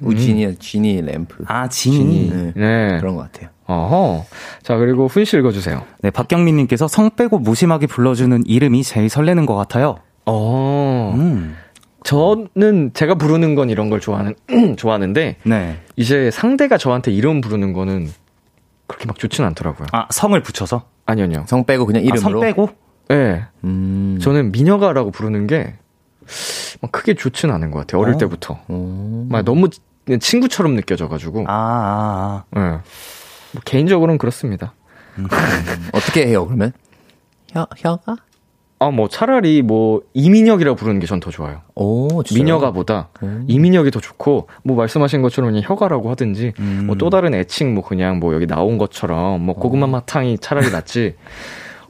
[0.01, 0.55] 우진이야, 음.
[0.59, 1.43] 지니 램프.
[1.47, 2.29] 아, 지니.
[2.29, 2.51] 네.
[2.55, 2.97] 네.
[2.99, 3.49] 그런 것 같아요.
[3.67, 4.25] 어허.
[4.63, 5.83] 자, 그리고 훈 씨 읽어주세요.
[6.01, 9.99] 네, 박경민님께서 성 빼고 무심하게 불러주는 이름이 제일 설레는 것 같아요.
[10.25, 11.13] 어.
[11.15, 11.55] 음.
[12.03, 14.35] 저는 제가 부르는 건 이런 걸 좋아하는
[14.77, 15.79] 좋아하는데 네.
[15.95, 18.09] 이제 상대가 저한테 이름 부르는 거는
[18.87, 19.87] 그렇게 막 좋지는 않더라고요.
[19.91, 20.85] 아 성을 붙여서?
[21.05, 21.45] 아니요, 아니요.
[21.47, 22.19] 성 빼고 그냥 이름으로.
[22.19, 22.69] 아, 성 빼고?
[23.09, 23.43] 네.
[23.63, 24.19] 음.
[24.21, 25.75] 저는 미녀가라고 부르는 게
[26.81, 28.01] 막 크게 좋지는 않은 것 같아요.
[28.01, 28.17] 어릴 어.
[28.17, 28.59] 때부터.
[28.67, 29.25] 어.
[29.29, 29.69] 막 너무
[30.19, 31.45] 친구처럼 느껴져가지고.
[31.47, 31.53] 아.
[31.53, 32.59] 아, 아.
[32.59, 32.61] 네.
[33.51, 34.73] 뭐 개인적으로는 그렇습니다.
[35.17, 35.27] 음.
[35.93, 36.73] 어떻게 해요 그러면?
[37.51, 38.15] 혀 혀가?
[38.83, 41.61] 아, 뭐 차라리 뭐 이민혁이라고 부르는 게 전 더 좋아요.
[41.75, 43.45] 오, 미녀가보다 음.
[43.47, 46.83] 이민혁이 더 좋고 뭐 말씀하신 것처럼 그냥 혀가라고 하든지 음.
[46.87, 51.15] 뭐또 다른 애칭 뭐 그냥 뭐 여기 나온 것처럼 뭐 고구마 마탕이 차라리 낫지.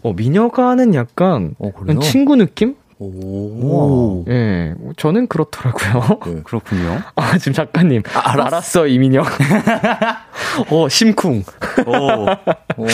[0.04, 1.72] 어, 미녀가는 약간 어,
[2.02, 2.76] 친구 느낌?
[3.00, 4.24] 오.
[4.30, 6.20] 예, 저는 그렇더라고요.
[6.26, 6.42] 네.
[6.46, 7.00] 그렇군요.
[7.16, 8.02] 아, 지금 작가님.
[8.14, 9.26] 아, 알았어, 알았어 이민혁.
[10.72, 11.44] 어, 심쿵.
[11.86, 11.92] 오.
[12.82, 12.88] 오.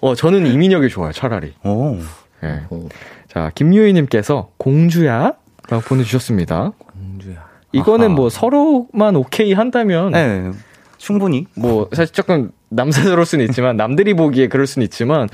[0.00, 1.52] 어, 저는 이민혁이 좋아요, 차라리.
[1.64, 1.96] 오.
[2.44, 2.60] 예.
[2.70, 2.88] 오.
[3.32, 5.34] 자, 김유희님께서 공주야?
[5.68, 6.72] 라고 보내주셨습니다.
[6.78, 7.46] 공주야.
[7.72, 8.14] 이거는 아하.
[8.14, 10.10] 뭐 서로만 오케이 한다면.
[10.10, 10.50] 네.
[10.98, 11.46] 충분히.
[11.54, 15.28] 뭐, 사실 조금 남사스러울 수는 있지만, 남들이 보기에 그럴 수는 있지만,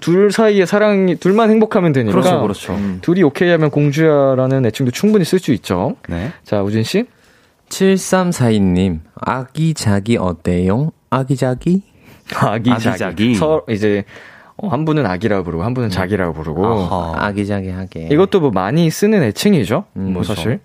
[0.00, 2.12] 둘 사이의 사랑이, 둘만 행복하면 되니까.
[2.12, 2.74] 그렇죠, 그렇죠.
[2.74, 2.98] 음.
[3.00, 5.96] 둘이 오케이 하면 공주야라는 애칭도 충분히 쓸 수 있죠.
[6.08, 6.32] 네.
[6.44, 7.06] 자, 우진씨.
[7.70, 10.90] 7342님, 아기자기 어때요?
[11.10, 11.82] 아기자기?
[12.34, 12.88] 아기자기.
[12.88, 13.34] 아기자기.
[13.36, 14.04] 서, 이제,
[14.58, 15.90] 어, 한 분은 아기라고 부르고 한 분은 음.
[15.90, 17.26] 자기라고 부르고 아하.
[17.26, 19.84] 아기자기하게 이것도 뭐 많이 쓰는 애칭이죠.
[19.96, 20.34] 음, 뭐 그렇죠.
[20.34, 20.60] 사실.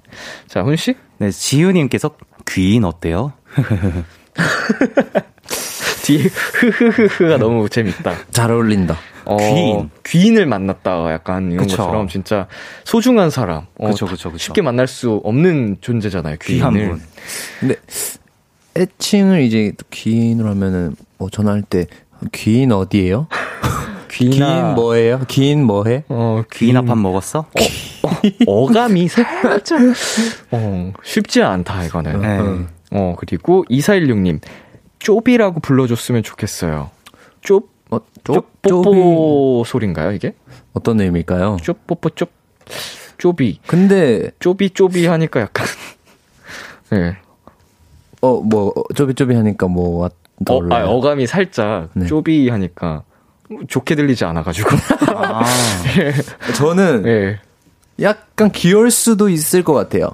[0.48, 0.96] 자, 훈 씨?
[1.18, 2.12] 네, 지윤 님께서
[2.48, 3.34] 귀인 어때요?
[6.04, 8.14] 뒤에 흐흐흐흐가 너무 재밌다.
[8.32, 8.98] 잘 어울린다.
[9.26, 9.90] 어, 귀인.
[10.04, 11.12] 귀인을 만났다.
[11.14, 11.78] 약간 이런 그쵸.
[11.78, 12.48] 것처럼 진짜
[12.86, 13.66] 소중한 사람.
[13.78, 14.38] 어, 그쵸, 그쵸, 그쵸.
[14.38, 16.38] 쉽게 만날 수 없는 존재잖아요.
[16.42, 16.72] 귀인을.
[16.72, 17.02] 귀한 분.
[17.60, 17.76] 근데
[18.76, 21.86] 애칭을 이제 귀인으로 하면은 뭐 전화할 때
[22.32, 23.28] 귀인 어디에요?
[24.12, 25.22] 귀인 뭐예요?
[25.28, 26.04] 귀인 뭐해?
[26.10, 27.40] 어, 귀인 아밥 먹었어?
[27.40, 27.46] 어,
[28.48, 29.80] 어, 감이 살짝
[30.52, 32.22] 어, 쉽지 않다 이거는.
[32.22, 32.66] 네.
[32.92, 34.42] 어, 그리고 2416님
[35.00, 36.90] 쪼비라고 불러줬으면 좋겠어요.
[37.42, 40.34] 쪼, 어, 쪼, 뽀뽀 소리인가요 이게?
[40.74, 41.58] 어떤 의미일까요?
[41.64, 42.28] 쪼, 뽀뽀, 쪼,
[43.18, 43.60] 쪼비.
[43.66, 45.66] 근데 쪼비 쪼비 하니까 약간
[46.94, 46.98] 예.
[47.00, 47.18] 네.
[48.22, 50.10] 어, 뭐 쪼비 쪼비 하니까 뭐 어,
[50.74, 52.08] 아, 어감이 살짝 네.
[52.08, 53.04] 쪼비 하니까
[53.68, 54.70] 좋게 들리지 않아가지고.
[55.16, 55.44] 아,
[56.00, 56.54] 예.
[56.54, 57.40] 저는 예.
[58.02, 60.10] 약간 귀여울 수도 있을 것 같아요.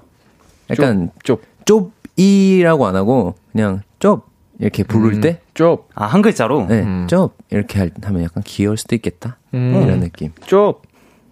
[0.70, 1.98] 약간 쪽, 쪽.
[2.18, 4.28] 좁이라고 안 하고 그냥 좁
[4.60, 5.88] 이렇게 부를 음, 때 좁.
[5.94, 6.66] 아, 한 글자로?
[6.68, 7.08] 네, 음.
[7.08, 9.38] 좁 이렇게 하면 약간 귀여울 수도 있겠다.
[9.54, 9.84] 음.
[9.84, 10.32] 이런 느낌.
[10.46, 10.82] 좁.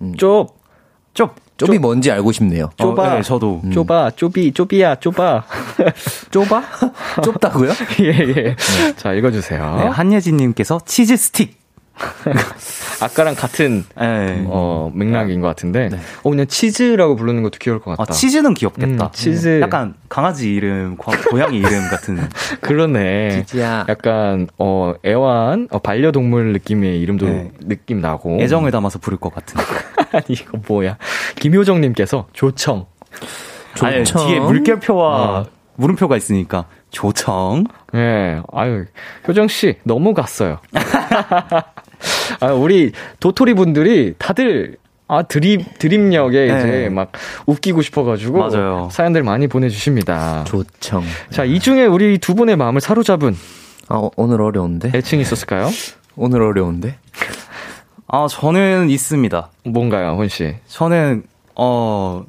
[0.02, 0.16] 음.
[0.16, 0.56] 좁.
[1.14, 1.36] 좁.
[1.58, 2.70] 좁이 뭔지 알고 싶네요.
[2.78, 3.14] 좁아.
[3.14, 3.62] 어, 네, 저도.
[3.64, 3.72] 음.
[3.72, 4.12] 좁아.
[4.12, 4.52] 좁이.
[4.52, 4.96] 좁이야.
[4.96, 5.46] 좁아.
[6.30, 6.64] 좁아?
[7.24, 7.72] 좁다고요?
[8.02, 8.34] 예, 예.
[8.34, 8.56] 네.
[8.98, 9.76] 자, 읽어주세요.
[9.78, 11.65] 네, 한예진님께서 치즈 스틱.
[13.02, 14.44] 아까랑 같은 네.
[14.48, 15.98] 어, 맥락인 것 같은데 네.
[16.24, 18.12] 어 그냥 치즈라고 부르는 것도 귀여울 것 같다.
[18.12, 19.06] 아, 치즈는 귀엽겠다.
[19.06, 22.18] 음, 치즈 약간 강아지 이름, 고양이 이름 같은.
[22.62, 23.46] 그러네.
[23.46, 23.86] 치즈야.
[23.90, 27.52] 약간 어 애완 어, 반려동물 느낌의 이름도 네.
[27.62, 29.60] 느낌 나고 애정을 담아서 부를 것 같은.
[30.12, 30.98] 아니 이거 뭐야?
[31.36, 32.86] 김효정님께서 조청.
[33.76, 33.88] 조청.
[33.88, 35.46] 아니, 뒤에 물결표와 어.
[35.76, 37.66] 물음표가 있으니까 조청.
[37.94, 37.98] 예.
[37.98, 38.42] 네.
[38.54, 38.86] 아유
[39.28, 40.60] 효정 씨 너무 갔어요.
[42.40, 44.78] 아, 우리 도토리 분들이 다들
[45.08, 46.60] 아, 드립, 드립력에 네.
[46.60, 47.12] 이제 막
[47.46, 48.40] 웃기고 싶어가지고.
[48.40, 48.90] 맞아요.
[48.92, 50.44] 사연들 많이 보내주십니다.
[50.46, 51.04] 좋청.
[51.30, 53.36] 자, 이 중에 우리 두 분의 마음을 사로잡은.
[53.88, 54.92] 아, 어, 오늘 어려운데?
[54.96, 55.70] 애칭이 있었을까요?
[56.18, 56.98] 오늘 어려운데?
[58.08, 59.50] 아, 저는 있습니다.
[59.66, 60.56] 뭔가요, 훈씨?
[60.68, 61.24] 저는,
[61.56, 62.26] 어,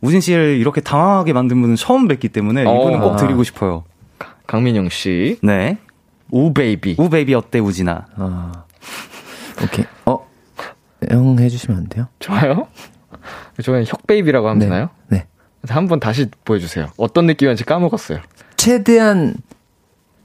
[0.00, 3.16] 우진 씨를 이렇게 당황하게 만든 분은 처음 뵙기 때문에 이분은 꼭 어.
[3.16, 3.84] 드리고 싶어요.
[4.46, 5.38] 강민영 씨.
[5.42, 5.78] 네.
[6.30, 6.96] 우베이비.
[6.98, 8.06] 우베이비 어때, 우진아?
[8.16, 8.52] 아.
[9.62, 9.86] 오케이.
[10.06, 10.26] 어?
[11.10, 12.08] 형 해주시면 안 돼요?
[12.18, 12.66] 좋아요.
[13.62, 14.66] 저는 혁baby라고 하면 네.
[14.66, 14.90] 되나요?
[15.08, 15.26] 네.
[15.68, 16.88] 한번 다시 보여주세요.
[16.96, 18.20] 어떤 느낌이었는지 까먹었어요.
[18.56, 19.34] 최대한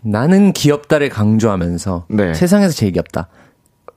[0.02, 2.34] 나는 귀엽다를 강조하면서 네.
[2.34, 3.28] 세상에서 제일 귀엽다.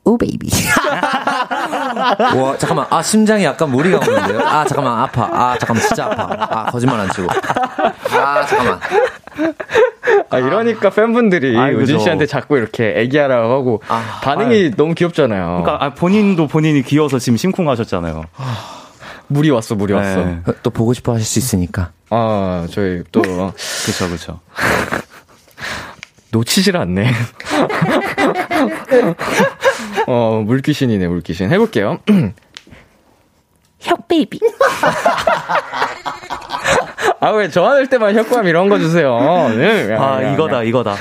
[0.04, 0.48] 우 baby.
[2.38, 4.38] 와 잠깐만 아 심장이 약간 무리가 오는데요.
[4.40, 5.24] 아 잠깐만 아파.
[5.24, 6.28] 아 잠깐만 진짜 아파.
[6.38, 7.28] 아 거짓말 안 치고.
[8.12, 8.80] 아 잠깐만.
[10.30, 15.62] 아 이러니까 팬분들이 아, 우진 씨한테 자꾸 이렇게 애기하라고 하고 아, 반응이 아, 너무 귀엽잖아요.
[15.62, 18.24] 그러니까 아, 본인도 본인이 귀여워서 지금 심쿵하셨잖아요.
[19.28, 19.98] 물이 왔어 물이 네.
[19.98, 20.26] 왔어.
[20.62, 21.90] 또 보고 싶어 하실 수 있으니까.
[22.10, 23.22] 아 저희 또
[23.84, 24.40] 그쵸 그쵸.
[26.32, 27.10] 놓치질 않네.
[30.06, 31.50] 어, 물귀신이네, 물귀신.
[31.50, 31.98] 해볼게요.
[33.86, 34.38] 혁 베이비.
[37.20, 39.18] 아, 왜 저한할 때만 혁감 이런 거 주세요?
[39.56, 40.62] 네, 아, 야, 이거다, 야.
[40.62, 40.92] 이거다.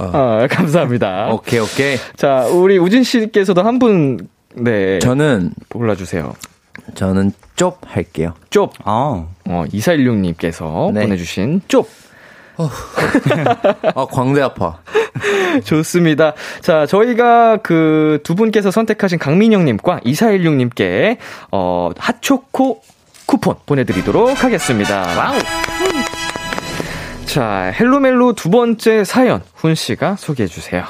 [0.00, 0.10] 어.
[0.12, 1.28] 아, 감사합니다.
[1.32, 1.96] 오케이, 오케이.
[2.16, 4.98] 자, 우리 우진 씨께서도 한 분, 네.
[4.98, 5.52] 저는.
[5.70, 6.34] 골라주세요.
[6.94, 8.34] 저는 쪽 할게요.
[8.50, 8.74] 쪽.
[8.84, 9.26] 아.
[9.46, 11.02] 어, 2416님께서 네.
[11.02, 11.88] 보내주신 쪽.
[12.56, 12.68] 어.
[13.94, 14.78] 아, 광대 아파.
[15.64, 16.34] 좋습니다.
[16.60, 21.18] 자, 저희가 그 두 분께서 선택하신 강민영님과 2416님께,
[21.50, 22.82] 어, 핫초코
[23.26, 25.02] 쿠폰 보내드리도록 하겠습니다.
[25.16, 25.38] Wow!
[27.26, 30.84] 자, 헬로멜로 두 번째 사연, 훈씨가 소개해주세요.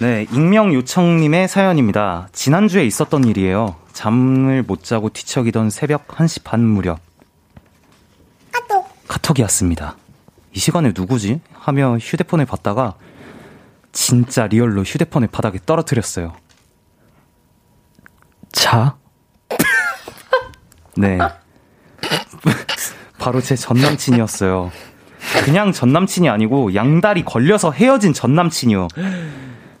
[0.00, 2.28] 네, 익명 요청님의 사연입니다.
[2.32, 3.76] 지난주에 있었던 일이에요.
[3.92, 6.98] 잠을 못 자고 뒤척이던 새벽 1시 반 무렵.
[8.52, 8.86] 카톡.
[9.08, 9.96] 카톡이 왔습니다.
[10.56, 11.40] 이 시간에 누구지?
[11.52, 12.94] 하며 휴대폰을 봤다가
[13.92, 16.32] 진짜 real로 휴대폰을 바닥에 떨어뜨렸어요.
[18.52, 18.96] 자?
[20.96, 21.18] 네.
[23.18, 24.72] 바로 제 전 남친이었어요.
[25.44, 28.88] 그냥 전 남친이 아니고 양다리 걸려서 헤어진 전 남친이요.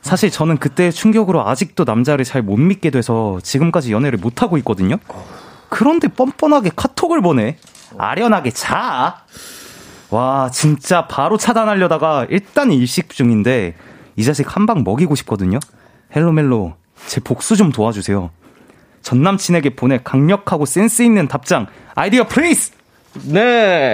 [0.02, 4.96] 사실 저는 그때 충격으로 아직도 남자를 잘 못 믿게 돼서 지금까지 연애를 못 하고 있거든요.
[5.70, 7.56] 그런데 뻔뻔하게 카톡을 보내.
[7.96, 9.24] 아련하게 자.
[10.10, 13.74] 와, 진짜 바로 차단하려다가 일단 일식 중인데
[14.16, 15.58] 이 자식 한 방 먹이고 싶거든요.
[16.14, 16.74] 헬로멜로,
[17.06, 18.30] 제 복수 좀 도와주세요.
[19.02, 22.72] 전 남친에게 보낼 강력하고 센스 있는 답장, 아이디어 please!
[23.24, 23.40] 네,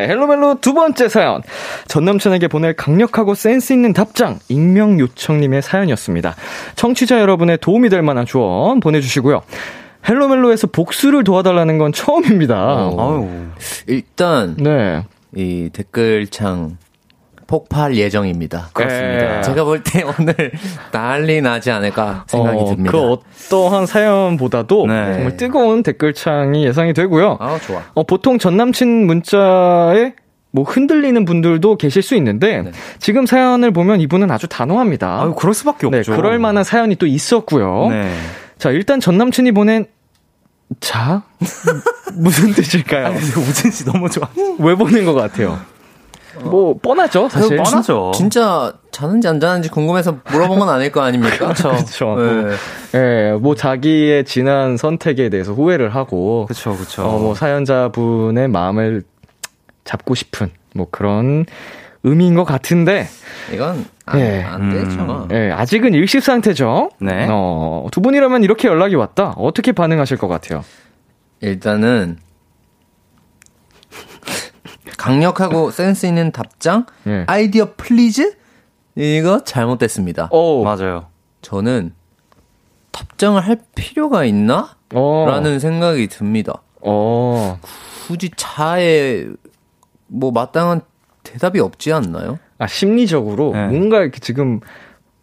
[0.08, 1.42] 헬로멜로 두 번째 사연.
[1.86, 6.34] 전 남친에게 보낼 강력하고 센스 있는 답장, 익명 요청님의 사연이었습니다.
[6.76, 9.42] 청취자 여러분의 도움이 될 만한 조언 보내주시고요.
[10.08, 12.56] 헬로멜로에서 복수를 도와달라는 건 처음입니다.
[12.58, 13.52] 어,
[13.86, 15.04] 일단, 네.
[15.34, 16.76] 이 댓글창
[17.46, 18.70] 폭발 예정입니다.
[18.72, 19.36] 그렇습니다.
[19.36, 19.42] 네.
[19.42, 20.34] 제가 볼 때 오늘
[20.92, 22.90] 난리 나지 않을까 생각이 어, 듭니다.
[22.92, 25.12] 그 어떠한 사연보다도 네.
[25.14, 27.36] 정말 뜨거운 댓글창이 예상이 되고요.
[27.40, 27.82] 아, 좋아.
[27.94, 30.14] 어, 보통 전 남친 문자에
[30.50, 32.70] 뭐 흔들리는 분들도 계실 수 있는데 네.
[32.98, 35.22] 지금 사연을 보면 이분은 아주 단호합니다.
[35.22, 36.14] 아유, 그럴 수밖에 네, 없죠.
[36.16, 37.88] 그럴 만한 사연이 또 있었고요.
[37.90, 38.14] 네.
[38.58, 39.86] 자, 일단 전 남친이 보낸
[40.80, 41.22] 자?
[42.14, 43.06] 무슨 뜻일까요?
[43.06, 44.28] 아니, 우진 씨 너무 좋아.
[44.58, 45.58] 왜 보낸 것 같아요?
[46.40, 48.12] 뭐 뻔하죠 사실 뻔하죠.
[48.14, 51.36] 진, 짜 자는지 안 자는지 궁금해서 물어본 건 아닐 거 아닙니까?
[51.36, 51.70] 그렇죠.
[51.70, 52.16] 그렇죠.
[52.16, 52.56] 네.
[52.92, 53.32] 네.
[53.32, 57.02] 뭐 자기의 지난 선택에 대해서 후회를 하고 그렇죠, 그렇죠.
[57.02, 59.02] 어, 뭐 사연자분의 마음을
[59.84, 61.44] 잡고 싶은 뭐 그런
[62.04, 63.06] 의미인 것 같은데
[63.52, 64.42] 이건 안, 네.
[64.42, 65.00] 안 되죠.
[65.02, 66.90] 음, 네, 아직은 일식 상태죠.
[67.00, 67.26] 네.
[67.30, 69.30] 어, 두 분이라면 이렇게 연락이 왔다.
[69.36, 70.64] 어떻게 반응하실 것 같아요?
[71.40, 72.18] 일단은
[74.98, 77.24] 강력하고 센스 있는 답장, 네.
[77.26, 78.36] 아이디어 please
[78.94, 80.28] 이거 잘못됐습니다.
[80.30, 80.62] 오.
[80.64, 81.06] 맞아요.
[81.40, 81.94] 저는
[82.92, 84.76] 답장을 할 필요가 있나?
[84.94, 85.26] 오.
[85.26, 86.62] 라는 생각이 듭니다.
[86.80, 87.56] 오.
[88.06, 89.26] 굳이 차에
[90.08, 90.82] 뭐 마땅한
[91.22, 92.38] 대답이 없지 않나요?
[92.58, 93.66] 아 심리적으로 네.
[93.68, 94.60] 뭔가 이렇게 지금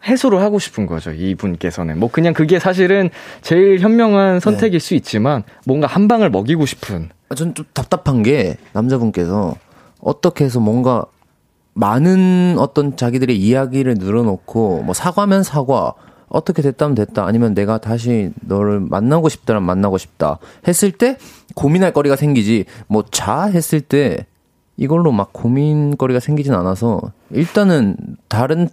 [0.08, 3.10] 해소를 하고 싶은 거죠 이분께서는 뭐 그냥 그게 사실은
[3.42, 4.86] 제일 현명한 선택일 네.
[4.86, 7.10] 수 있지만 뭔가 한 방을 먹이고 싶은.
[7.30, 9.56] 아, 전좀 답답한 게 남자분께서
[10.02, 11.06] 어떻게 해서 뭔가
[11.74, 15.94] 많은 어떤 자기들의 이야기를 늘어놓고 뭐 사과면 사과
[16.28, 21.18] 어떻게 됐다면 됐다 아니면 내가 다시 너를 만나고 싶다면 만나고 싶다 했을 때
[21.56, 24.26] 고민할 거리가 생기지 뭐 자 했을 때
[24.80, 27.02] 이걸로 막 고민거리가 생기진 않아서
[27.32, 27.98] 일단은
[28.30, 28.70] 다른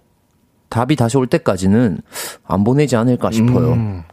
[0.69, 1.99] 답이 다시 올 때까지는
[2.45, 3.73] 안 보내지 않을까 싶어요.
[3.73, 4.03] 음.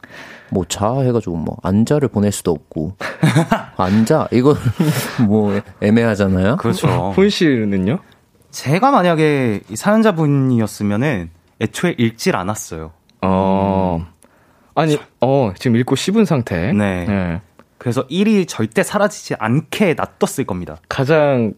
[0.51, 2.97] 뭐자 해가지고 뭐 안자를 보낼 수도 없고
[3.78, 4.57] 안자 이거
[5.26, 6.57] 뭐 애매하잖아요.
[6.57, 7.12] 그렇죠.
[7.14, 8.01] 훈 씨는요?
[8.51, 11.30] 제가 만약에 사연자분이었으면은
[11.61, 12.90] 애초에 읽질 않았어요.
[13.22, 14.05] 어.
[14.74, 16.72] 아니, 어, 지금 읽고 씹은 상태.
[16.72, 17.05] 네.
[17.07, 17.40] 네.
[17.78, 20.76] 그래서 일이 절대 사라지지 않게 놔뒀을 겁니다.
[20.88, 21.53] 가장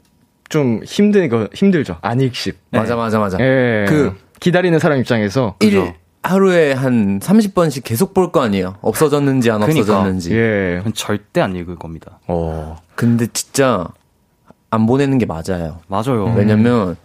[0.48, 1.98] 좀 힘든 거 힘들죠.
[2.02, 2.56] 안 읽씹.
[2.70, 3.00] 맞아, 네.
[3.00, 3.38] 맞아, 맞아.
[3.40, 3.84] 예.
[3.88, 5.92] 그 기다리는 사람 입장에서 일
[6.22, 8.76] 하루에 한 30번씩 계속 볼 거 아니에요.
[8.80, 9.80] 없어졌는지 안 그러니까.
[9.80, 10.34] 없어졌는지.
[10.34, 10.82] 예.
[10.94, 12.18] 절대 안 읽을 겁니다.
[12.26, 12.76] 어.
[12.94, 13.86] 근데 진짜
[14.70, 15.80] 안 보내는 게 맞아요.
[15.88, 16.32] 맞아요.
[16.36, 16.96] 왜냐면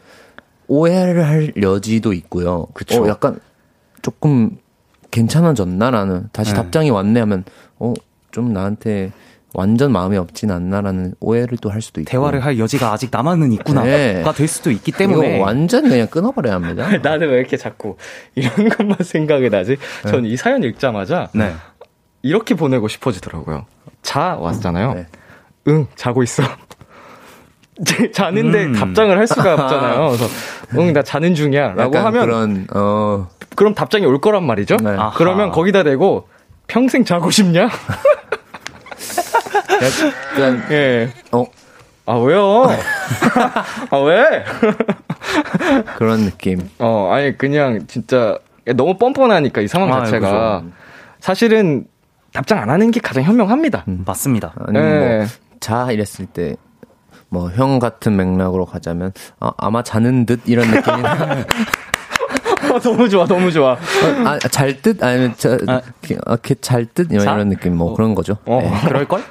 [0.68, 2.68] 오해를 할 여지도 있고요.
[2.74, 3.04] 그쵸.
[3.04, 3.40] 어, 약간
[4.02, 4.58] 조금
[5.12, 6.58] 괜찮아졌나라는 다시 네.
[6.58, 7.44] 답장이 왔네 하면
[7.80, 7.94] 어
[8.32, 9.12] 좀 나한테
[9.54, 13.86] 완전 마음이 없진 않나라는 오해를 또 할 수도 있고 대화를 할 여지가 아직 남아는 있구나가
[13.88, 14.24] 네.
[14.36, 16.88] 될 수도 있기 때문에 완전히 그냥 끊어버려야 합니다.
[17.04, 17.98] 나는 왜 이렇게 자꾸
[18.36, 19.78] 이런 것만 생각이 나지?
[20.06, 20.12] 네.
[20.12, 21.54] 전이 사연 읽자마자 네.
[22.22, 23.66] 이렇게 보내고 싶어지더라고요.
[24.02, 24.94] 자 왔잖아요.
[24.94, 25.08] 네.
[25.68, 26.44] 응 자고 있어.
[28.14, 28.74] 자는데 음.
[28.74, 30.10] 답장을 할 수가 없잖아요.
[30.16, 30.26] 그래서
[30.80, 34.78] 응 나 자는 중이야라고 하면 그런 어 그럼 답장이 올 거란 말이죠.
[34.78, 34.96] 네.
[35.16, 36.28] 그러면 거기다 대고
[36.68, 37.70] 평생 자고 싶냐?
[39.82, 41.10] 약간 예.
[41.32, 41.46] 어.
[42.06, 42.64] 아 왜요?
[43.92, 44.44] 아 왜?
[45.98, 46.70] 그런 느낌.
[46.80, 48.38] 어 아니 그냥 진짜
[48.76, 50.64] 너무 뻔뻔하니까 이 상황 아, 자체가 아,
[51.20, 51.86] 사실은
[52.34, 53.86] 답장 안 하는 게 가장 현명합니다.
[53.88, 54.54] 음, 맞습니다.
[54.68, 55.26] 아니면 네.
[55.52, 56.56] 뭐자 이랬을 때
[57.34, 60.98] 뭐 형 같은 맥락으로 가자면 아, 아마 자는 듯 이런 느낌이
[62.74, 63.72] 어, 너무 좋아, 너무 좋아.
[63.74, 63.78] 어,
[64.26, 65.04] 아, 잘 듯?
[65.04, 65.82] 아니면, 저, 아,
[66.26, 67.12] 아, 잘 듯?
[67.12, 68.38] 이런 느낌, 뭐, 어, 그런 거죠.
[68.46, 68.88] 어, 네.
[68.88, 69.22] 그럴걸?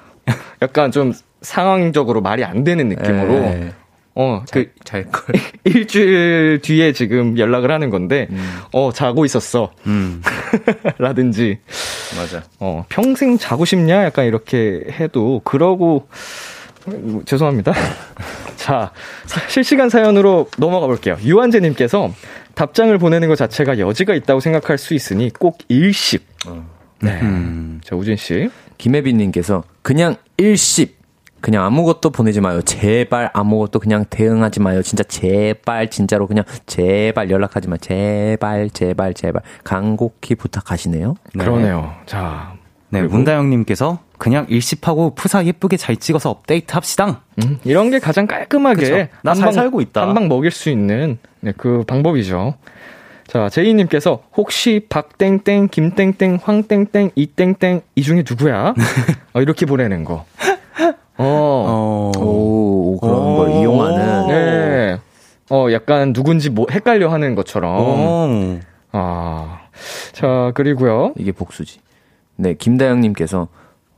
[0.62, 3.32] 약간 좀 상황적으로 말이 안 되는 느낌으로.
[3.40, 3.72] 네.
[4.14, 5.34] 어, 그, 잘 걸.
[5.64, 8.58] 일주일 뒤에 지금 연락을 하는 건데, 음.
[8.72, 9.72] 어, 자고 있었어.
[9.86, 10.20] 음.
[10.98, 11.58] 라든지.
[12.16, 12.42] 맞아.
[12.58, 14.04] 어, 평생 자고 싶냐?
[14.04, 16.08] 약간 이렇게 해도, 그러고,
[16.86, 17.72] 뭐, 죄송합니다.
[18.56, 18.92] 자,
[19.48, 21.16] 실시간 사연으로 넘어가 볼게요.
[21.22, 22.12] 유한재님께서
[22.54, 26.22] 답장을 보내는 것 자체가 여지가 있다고 생각할 수 있으니 꼭 일십.
[26.46, 26.66] 어.
[27.00, 27.18] 네.
[27.22, 27.80] 음.
[27.82, 28.50] 자, 우진 씨.
[28.81, 30.99] 김혜빈님께서 그냥 일십.
[31.43, 32.61] 그냥 아무것도 보내지 마요.
[32.61, 34.83] 제발 아무것도 그냥 대응하지 마요.
[34.83, 37.78] 진짜 제발 진짜로 그냥 제발 연락하지 마.
[37.78, 41.14] 제발 제발 제발 간곡히 부탁하시네요.
[41.35, 41.45] 네.
[41.45, 41.95] 그러네요.
[42.05, 42.53] 자,
[42.91, 47.22] 네, 문다영님께서 그냥 일십하고 푸사 예쁘게 잘 찍어서 업데이트 합시다.
[47.43, 50.03] 음, 이런 게 가장 깔끔하게 나잘 살고 있다.
[50.03, 52.55] 한방 먹일 수 있는 네, 그 방법이죠.
[53.31, 58.74] 자, 제이님께서 혹시 박땡땡, 김땡땡, 황땡땡, 이땡땡 이 중에 누구야?
[59.33, 60.24] 어, 이렇게 보내는 거.
[61.16, 61.24] 어.
[61.24, 62.11] 어.
[62.18, 63.37] 오, 그런 오.
[63.37, 64.26] 걸 이용하는.
[64.26, 64.99] 네.
[65.49, 67.78] 어, 약간 누군지 뭐 헷갈려 하는 것처럼.
[67.78, 68.61] 오.
[68.91, 69.61] 아.
[70.11, 71.14] 자, 그리고요.
[71.16, 71.78] 이게 복수지.
[72.35, 73.47] 네, 김다영님께서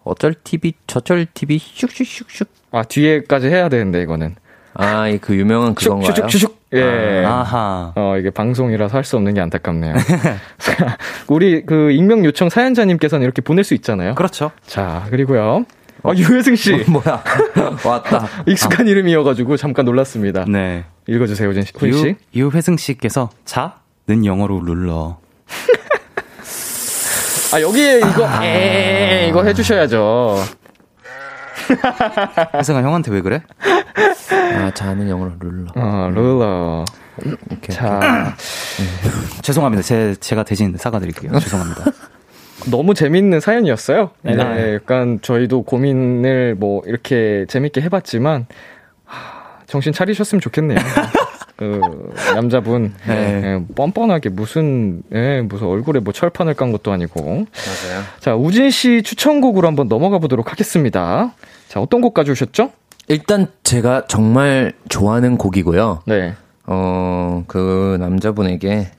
[0.05, 2.49] 어쩔 TV, 저쩔 TV, 슉슉슉슉.
[2.71, 4.35] 아, 뒤에까지 해야 되는데, 이거는.
[4.75, 6.13] 아, 그 유명한 그건가요?
[6.13, 6.53] 슉 슉슉슉.
[6.75, 7.25] 예.
[7.25, 7.93] 아, 아하.
[7.97, 9.95] 어, 이게 방송이라서 할 수 없는 게 안타깝네요.
[11.29, 14.15] 우리 그 익명 요청 사연자님께서는 이렇게 보낼 수 있잖아요.
[14.15, 14.51] 그렇죠.
[14.67, 15.65] 자, 그리고요.
[16.05, 16.75] 어, 유혜승 씨.
[16.75, 17.23] 어, 뭐야.
[17.85, 18.27] 왔다.
[18.47, 18.91] 익숙한 아.
[18.91, 20.45] 이름이어가지고 잠깐 놀랐습니다.
[20.49, 20.85] 네.
[21.07, 21.73] 읽어주세요, 우진 씨.
[21.85, 25.19] 유, 유혜승 씨께서 자 는 영어로 눌러.
[27.55, 28.45] 아, 여기에 이거, 아.
[28.45, 30.37] 에 이거 해주셔야죠.
[32.55, 33.43] 혜승아, 형한테 왜 그래?
[34.55, 35.67] 아, 자는 영어로 룰러.
[35.75, 36.85] 어, 룰러.
[37.51, 38.35] 오케이, 자.
[38.81, 39.41] 음.
[39.43, 39.83] 죄송합니다.
[39.83, 41.39] 제, 제가 대신 사과드릴게요.
[41.39, 41.85] 죄송합니다.
[42.71, 44.11] 너무 재밌는 사연이었어요.
[44.23, 44.37] 네.
[44.37, 44.75] 네.
[44.75, 48.47] 약간 저희도 고민을 뭐 이렇게 재밌게 해봤지만,
[49.05, 49.19] 하,
[49.67, 50.79] 정신 차리셨으면 좋겠네요.
[51.63, 53.43] 그 남자분 네.
[53.45, 58.03] 예, 뻔뻔하게 무슨 예, 무슨 얼굴에 뭐 철판을 깐 것도 아니고 맞아요.
[58.21, 61.35] 자 우진 씨 추천곡으로 한번 넘어가 보도록 하겠습니다.
[61.69, 62.73] 자 어떤 곡 가져오셨죠?
[63.09, 66.03] 일단 제가 정말 좋아하는 곡이고요.
[66.07, 66.35] 네.
[66.67, 68.91] 어 그 남자분에게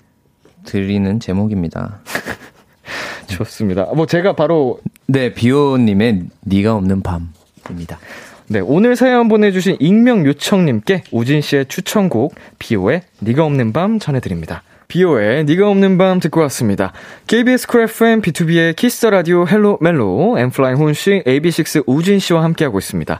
[0.65, 1.99] 드리는 제목입니다.
[3.27, 3.85] 좋습니다.
[3.95, 7.99] 뭐 제가 바로 네 비오님의 네가 없는 밤입니다.
[8.47, 14.63] 네, 오늘 사연 보내주신 익명 요청님께 우진 씨의 추천곡 비오의 네가 없는 밤 전해드립니다.
[14.89, 16.91] 비오의 네가 없는 밤 듣고 왔습니다.
[17.27, 22.43] KBS 쿨 FM 비투비의 키스 더 라디오 헬로 멜로 엔플라잉 훈 씨 AB6IX 우진 씨와
[22.43, 23.19] 함께하고 있습니다.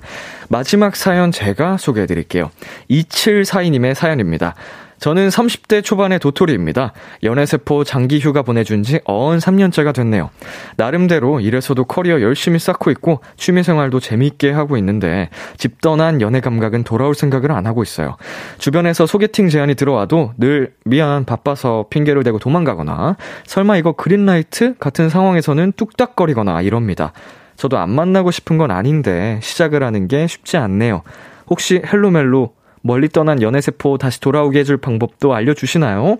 [0.49, 2.51] 마지막 사연 제가 소개해드릴게요.
[2.91, 4.53] 2742님의 사연입니다.
[4.99, 6.93] 저는 30대 초반의 도토리입니다.
[7.23, 10.29] 연애세포 장기 휴가 보내준 지 어언 3년째가 됐네요.
[10.77, 17.15] 나름대로 이래서도 커리어 열심히 쌓고 있고 취미생활도 재미있게 하고 있는데 집 떠난 연애 감각은 돌아올
[17.15, 18.17] 생각을 안 하고 있어요.
[18.57, 25.73] 주변에서 소개팅 제안이 들어와도 늘 미안 바빠서 핑계를 대고 도망가거나 설마 이거 그린라이트 같은 상황에서는
[25.75, 27.13] 뚝딱거리거나 이럽니다.
[27.55, 31.03] 저도 안 만나고 싶은 건 아닌데 시작을 하는 게 쉽지 않네요.
[31.47, 32.53] 혹시 헬로멜로
[32.83, 36.17] 멀리 떠난 연애세포 다시 돌아오게 해줄 방법도 알려주시나요?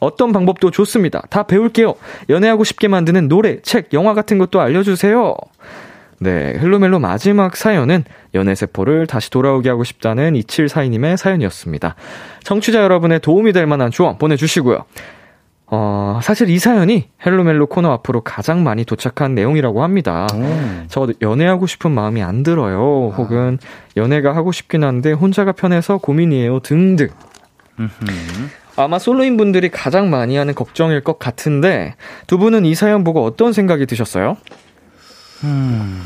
[0.00, 1.22] 어떤 방법도 좋습니다.
[1.30, 1.94] 다 배울게요.
[2.30, 5.36] 연애하고 싶게 만드는 노래, 책, 영화 같은 것도 알려주세요.
[6.18, 8.04] 네, 헬로멜로 마지막 사연은
[8.34, 11.94] 연애세포를 다시 돌아오게 하고 싶다는 2742님의 사연이었습니다.
[12.42, 14.84] 청취자 여러분의 도움이 될 만한 조언 보내주시고요.
[15.68, 20.28] 어, 사실 이 사연이 헬로멜로 코너 앞으로 가장 많이 도착한 내용이라고 합니다.
[20.34, 20.86] 음.
[20.88, 23.10] 저 연애하고 싶은 마음이 안 들어요.
[23.12, 23.16] 아.
[23.16, 23.58] 혹은
[23.96, 26.60] 연애가 하고 싶긴 한데 혼자가 편해서 고민이에요.
[26.60, 27.08] 등등.
[28.76, 31.94] 아마 솔로인 분들이 가장 많이 하는 걱정일 것 같은데
[32.26, 34.36] 두 분은 이 사연 보고 어떤 생각이 드셨어요?
[35.44, 36.02] 음.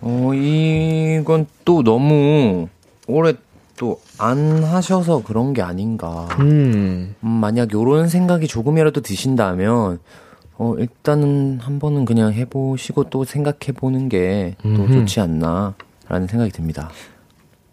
[0.00, 2.68] 어, 이건 또 너무
[3.06, 3.34] 오래
[3.76, 6.26] 또 안 하셔서 그런 게 아닌가.
[6.40, 7.14] 음.
[7.22, 9.98] 음, 만약 요런 생각이 조금이라도 드신다면,
[10.56, 15.74] 어, 일단은 한 번은 그냥 해보시고 또 생각해보는 게 또 좋지 않나,
[16.08, 16.88] 라는 생각이 듭니다.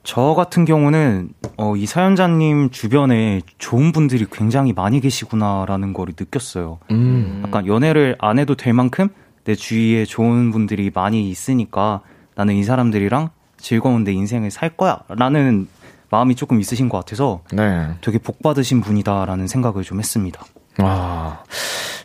[0.04, 6.80] 저 같은 경우는, 어, 이 사연자님 주변에 좋은 분들이 굉장히 많이 계시구나라는 걸 느꼈어요.
[6.92, 7.44] 음.
[7.46, 9.08] 약간 연애를 안 해도 될 만큼
[9.46, 12.02] 내 주위에 좋은 분들이 많이 있으니까
[12.36, 15.00] 나는 이 사람들이랑 즐거운 내 인생을 살 거야.
[15.08, 15.70] 라는
[16.14, 17.88] 마음이 조금 있으신 것 같아서 네.
[18.02, 20.46] 되게 복 받으신 분이다라는 생각을 좀 했습니다.
[20.78, 21.44] 아,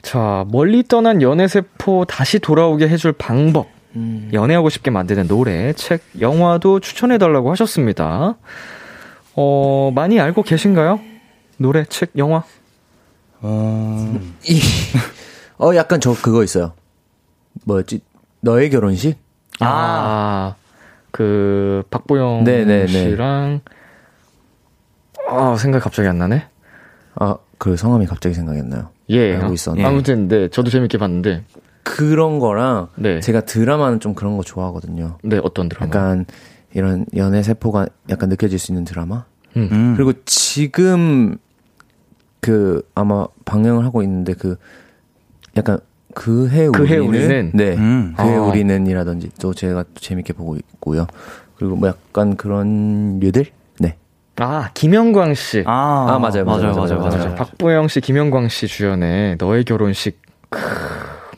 [0.00, 4.30] 자 멀리 떠난 연애 세포 다시 돌아오게 해줄 방법, 음.
[4.32, 8.38] 연애하고 싶게 만드는 노래, 책, 영화도 추천해달라고 하셨습니다.
[9.34, 11.00] 어 많이 알고 계신가요?
[11.58, 12.44] 노래, 책, 영화?
[13.42, 14.58] 어, 이,
[15.60, 16.72] 어 약간 저 그거 있어요.
[17.64, 18.00] 뭐였지?
[18.40, 19.18] 너의 결혼식?
[19.60, 20.54] 아,
[21.10, 22.86] 그 박보영 네네네.
[22.86, 23.60] 씨랑
[25.30, 26.46] 아, 생각 갑자기 안 나네?
[27.16, 28.88] 아, 그 성함이 갑자기 생각이 안 나요.
[29.10, 29.34] 예.
[29.36, 29.86] 알고 있었는데.
[29.86, 31.44] 아무튼, 네, 저도 재밌게 봤는데.
[31.82, 33.20] 그런 거랑, 네.
[33.20, 35.18] 제가 드라마는 좀 그런 거 좋아하거든요.
[35.22, 35.86] 네, 어떤 드라마?
[35.86, 36.24] 약간,
[36.72, 39.24] 이런 연애 세포가 약간 느껴질 수 있는 드라마?
[39.56, 39.68] 음.
[39.70, 39.94] 음.
[39.96, 41.36] 그리고 지금,
[42.40, 44.56] 그, 아마 방영을 하고 있는데, 그,
[45.56, 45.78] 약간,
[46.14, 47.50] 그해 우리는, 그해 우리는?
[47.54, 48.14] 네, 음.
[48.16, 48.42] 그해 아.
[48.42, 51.06] 우리는이라든지 또 제가 또 재밌게 보고 있고요.
[51.56, 53.46] 그리고 뭐 약간 그런 류들
[54.40, 55.64] 아, 김영광 씨.
[55.66, 57.34] 아, 아 맞아요, 맞아요, 맞아요, 맞아요, 맞아요.
[57.34, 60.22] 박보영 씨, 김영광 씨 주연의 너의 결혼식.
[60.48, 60.60] 크,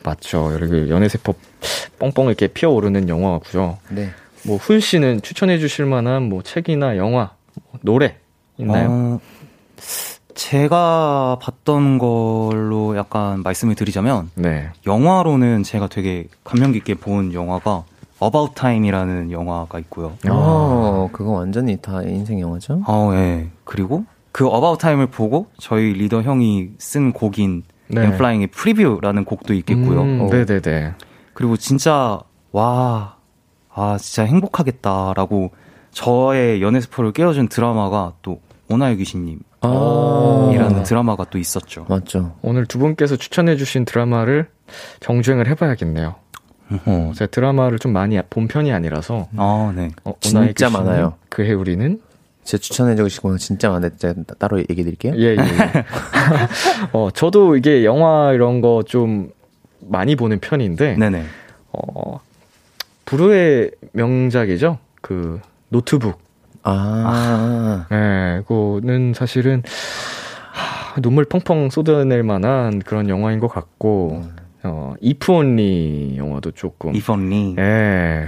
[0.03, 0.53] 맞죠.
[0.53, 1.33] 여기 연애세포
[1.99, 3.77] 뻥뻥 이렇게 피어오르는 영화고요.
[3.89, 4.11] 네.
[4.43, 7.31] 뭐, 훈 씨는 추천해 주실 만한 뭐 책이나 영화,
[7.81, 8.17] 노래
[8.57, 8.89] 있나요?
[8.89, 9.19] 어,
[10.33, 14.69] 제가 봤던 걸로 약간 말씀을 드리자면, 네.
[14.87, 17.83] 영화로는 제가 되게 감명 깊게 본 영화가
[18.23, 20.13] About Time이라는 영화가 있고요.
[20.27, 22.83] 아, 그거 완전히 다 인생 영화죠?
[22.85, 23.49] 아, 예.
[23.63, 28.05] 그리고 그 About Time을 보고 저희 리더 형이 쓴 곡인 네.
[28.05, 30.01] 엔플라잉의 프리뷰라는 곡도 있겠고요.
[30.01, 30.29] 음, 어.
[30.29, 30.93] 네네네.
[31.33, 32.19] 그리고 진짜
[32.51, 33.15] 와,
[33.73, 35.51] 아 진짜 행복하겠다라고
[35.91, 39.39] 저의 연애 세포를 깨워준 드라마가 또 오 나의 귀신님.
[39.61, 41.85] 아~ 이라는 드라마가 또 있었죠.
[41.87, 42.35] 맞죠.
[42.41, 44.49] 오늘 두 분께서 추천해주신 드라마를
[45.01, 46.15] 정주행을 해봐야겠네요.
[46.85, 49.27] 어, 제가 드라마를 좀 많이 본 편이 아니라서.
[49.37, 49.91] 아, 네.
[50.03, 51.15] 어, 진짜 많아요.
[51.29, 51.99] 그해 우리는
[52.43, 55.13] 제 추천해 주신 거는 진짜 많은데 제가 따로 얘기해 드릴게요.
[55.15, 55.37] 예, 예.
[55.37, 55.37] 예.
[56.93, 59.31] 어, 저도 이게 영화 이런 거 좀
[59.87, 60.95] 많이 보는 편인데.
[60.97, 61.23] 네네.
[61.73, 62.19] 어,
[63.05, 64.77] 브루의 명작이죠.
[65.01, 66.19] 그, 노트북.
[66.63, 66.71] 아.
[66.73, 67.87] 아.
[67.89, 69.63] 네, 그거는 사실은,
[70.51, 74.35] 하, 눈물 펑펑 쏟아낼 만한 그런 영화인 것 같고, 음.
[74.63, 76.95] 어, 이프온리 영화도 조금.
[76.95, 77.55] 이프온리?
[77.57, 78.27] 예.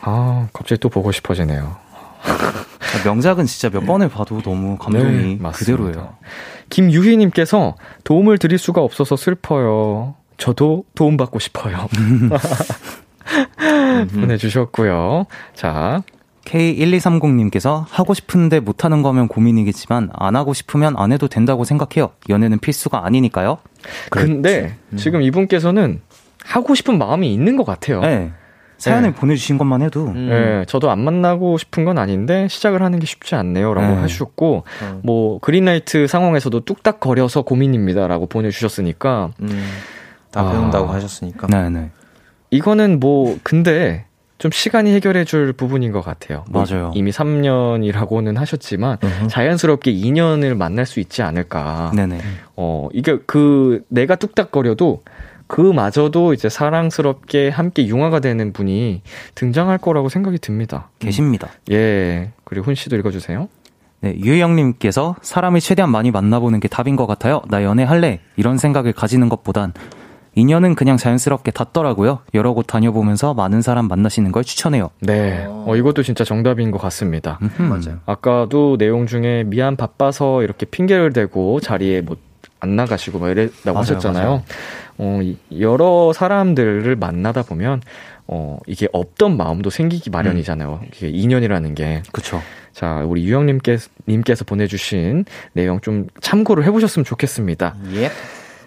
[0.00, 1.76] 아, 갑자기 또 보고 싶어지네요.
[3.04, 6.14] 명작은 진짜 몇 번을 봐도 너무 감동이 네, 그대로예요.
[6.70, 7.74] 김유희님께서
[8.04, 10.14] 도움을 드릴 수가 없어서 슬퍼요.
[10.36, 11.88] 저도 도움받고 싶어요.
[14.14, 15.26] 보내주셨고요.
[15.54, 16.02] 자.
[16.44, 22.12] K1230님께서 하고 싶은데 못하는 거면 고민이겠지만 안 하고 싶으면 안 해도 된다고 생각해요.
[22.28, 23.58] 연애는 필수가 아니니까요.
[24.10, 24.96] 근데 음.
[24.96, 26.00] 지금 이분께서는
[26.44, 28.00] 하고 싶은 마음이 있는 것 같아요.
[28.00, 28.32] 네.
[28.76, 29.16] 사연을 네.
[29.16, 30.08] 보내주신 것만 해도.
[30.08, 30.28] 음.
[30.28, 34.00] 네, 저도 안 만나고 싶은 건 아닌데 시작을 하는 게 쉽지 않네요라고 네.
[34.02, 35.00] 하셨고 음.
[35.02, 39.64] 뭐 그린라이트 상황에서도 뚝딱 거려서 고민입니다라고 보내주셨으니까 음.
[40.30, 40.50] 다 아.
[40.52, 41.46] 배운다고 하셨으니까.
[41.46, 41.90] 네네.
[42.50, 44.06] 이거는 뭐 근데
[44.38, 46.44] 좀 시간이 해결해 줄 부분인 것 같아요.
[46.50, 46.90] 뭐 맞아요.
[46.94, 49.28] 이미 3년이라고는 하셨지만 uh-huh.
[49.28, 51.92] 자연스럽게 2년을 만날 수 있지 않을까.
[51.94, 52.20] 네네.
[52.56, 55.02] 어 이게 그 내가 뚝딱거려도
[55.46, 59.02] 그마저도 이제 사랑스럽게 함께 융화가 되는 분이
[59.34, 60.90] 등장할 거라고 생각이 듭니다.
[60.98, 61.48] 계십니다.
[61.70, 62.30] 예.
[62.44, 63.48] 그리고 훈 씨도 읽어 주세요.
[64.00, 67.40] 네, 유혜영님께서 사람을 최대한 많이 만나보는 게 답인 것 같아요.
[67.48, 68.20] 나 연애할래.
[68.36, 69.72] 이런 생각을 가지는 것보단
[70.36, 72.20] 인연은 그냥 자연스럽게 닿더라고요.
[72.34, 74.90] 여러 곳 다녀보면서 많은 사람 만나시는 걸 추천해요.
[75.00, 75.44] 네.
[75.48, 77.38] 어, 이것도 진짜 정답인 것 같습니다.
[77.58, 78.00] 맞아요.
[78.06, 84.26] 아까도 내용 중에 미안 바빠서 이렇게 핑계를 대고 자리에 뭐안 나가시고 막 이랬다고 맞아요, 하셨잖아요.
[84.26, 84.42] 맞아요.
[84.98, 85.20] 어,
[85.58, 87.80] 여러 사람들을 만나다 보면
[88.26, 90.80] 어, 이게 없던 마음도 생기기 마련이잖아요.
[90.82, 90.88] 음.
[90.94, 92.02] 이게 인연이라는 게.
[92.12, 92.40] 그쵸.
[92.72, 97.76] 자, 우리 유영님께서 님께서 보내주신 내용 좀 참고를 해보셨으면 좋겠습니다.
[97.94, 98.10] 예.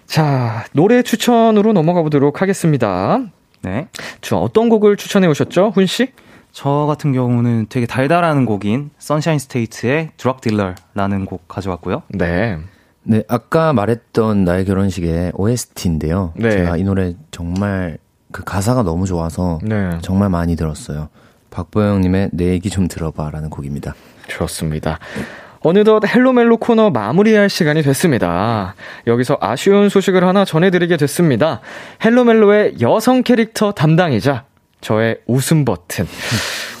[0.08, 3.20] 자, 노래 추천으로 넘어가 보도록 하겠습니다.
[3.60, 3.88] 네.
[4.22, 6.12] 저 어떤 곡을 추천해 오셨죠, 훈 씨?
[6.50, 12.02] 저 같은 경우는 되게 달달한 곡인 선샤인 스테이트의 드럭 딜러라는 곡 가져왔고요.
[12.08, 12.58] 네.
[13.02, 16.32] 네, 아까 말했던 너의 결혼식의 OST인데요.
[16.36, 16.52] 네.
[16.52, 17.98] 제가 이 노래 정말
[18.32, 19.98] 그 가사가 너무 좋아서 네.
[20.00, 21.10] 정말 많이 들었어요.
[21.50, 23.94] 박보영 님의 내 얘기 좀 들어봐라는 곡입니다.
[24.26, 24.98] 좋습니다.
[25.60, 28.74] 어느덧 헬로멜로 코너 마무리할 시간이 됐습니다.
[29.06, 31.60] 여기서 아쉬운 소식을 하나 전해드리게 됐습니다.
[32.04, 34.44] 헬로멜로의 여성 캐릭터 담당이자
[34.80, 36.06] 저의 웃음 버튼.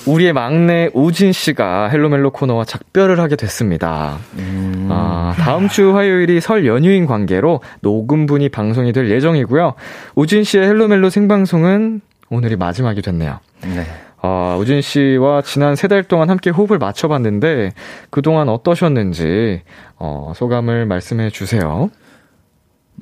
[0.06, 4.18] 우리의 막내 우진 씨가 헬로멜로 코너와 작별을 하게 됐습니다.
[4.38, 4.88] 음.
[4.90, 9.74] 아, 다음 주 화요일이 설 연휴인 관계로 녹음분이 방송이 될 예정이고요.
[10.14, 12.00] 우진 씨의 헬로멜로 생방송은
[12.30, 13.40] 오늘이 마지막이 됐네요.
[13.62, 13.84] 네.
[14.28, 17.72] 아, 우진 씨와 지난 세 달 동안 함께 호흡을 맞춰봤는데
[18.10, 19.62] 그동안 어떠셨는지
[19.96, 21.88] 어, 소감을 말씀해 주세요.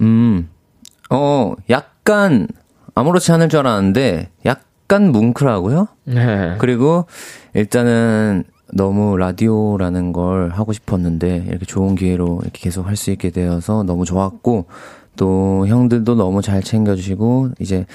[0.00, 0.48] 음,
[1.10, 2.46] 어, 약간
[2.94, 5.88] 아무렇지 않을 줄 알았는데 약간 뭉클하고요.
[6.04, 6.54] 네.
[6.58, 7.06] 그리고
[7.54, 13.82] 일단은 너무 라디오라는 걸 하고 싶었는데 이렇게 좋은 기회로 이렇게 계속 할 수 있게 되어서
[13.82, 14.66] 너무 좋았고
[15.16, 17.86] 또 형들도 너무 잘 챙겨주시고 이제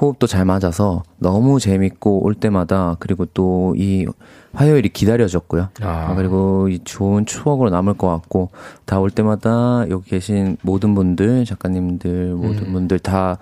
[0.00, 4.06] 호흡도 잘 맞아서 너무 재밌고 올 때마다 그리고 또 이
[4.52, 5.68] 화요일이 기다려졌고요.
[5.80, 6.14] 아.
[6.16, 8.50] 그리고 이 좋은 추억으로 남을 것 같고
[8.84, 12.72] 다 올 때마다 여기 계신 모든 분들 작가님들 모든 음.
[12.72, 13.38] 분들 다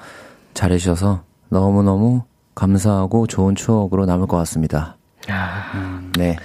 [0.55, 2.23] 잘해주셔서 너무 너무
[2.55, 4.97] 감사하고 좋은 추억으로 남을 것 같습니다.
[5.29, 6.03] 아.
[6.19, 6.37] 네.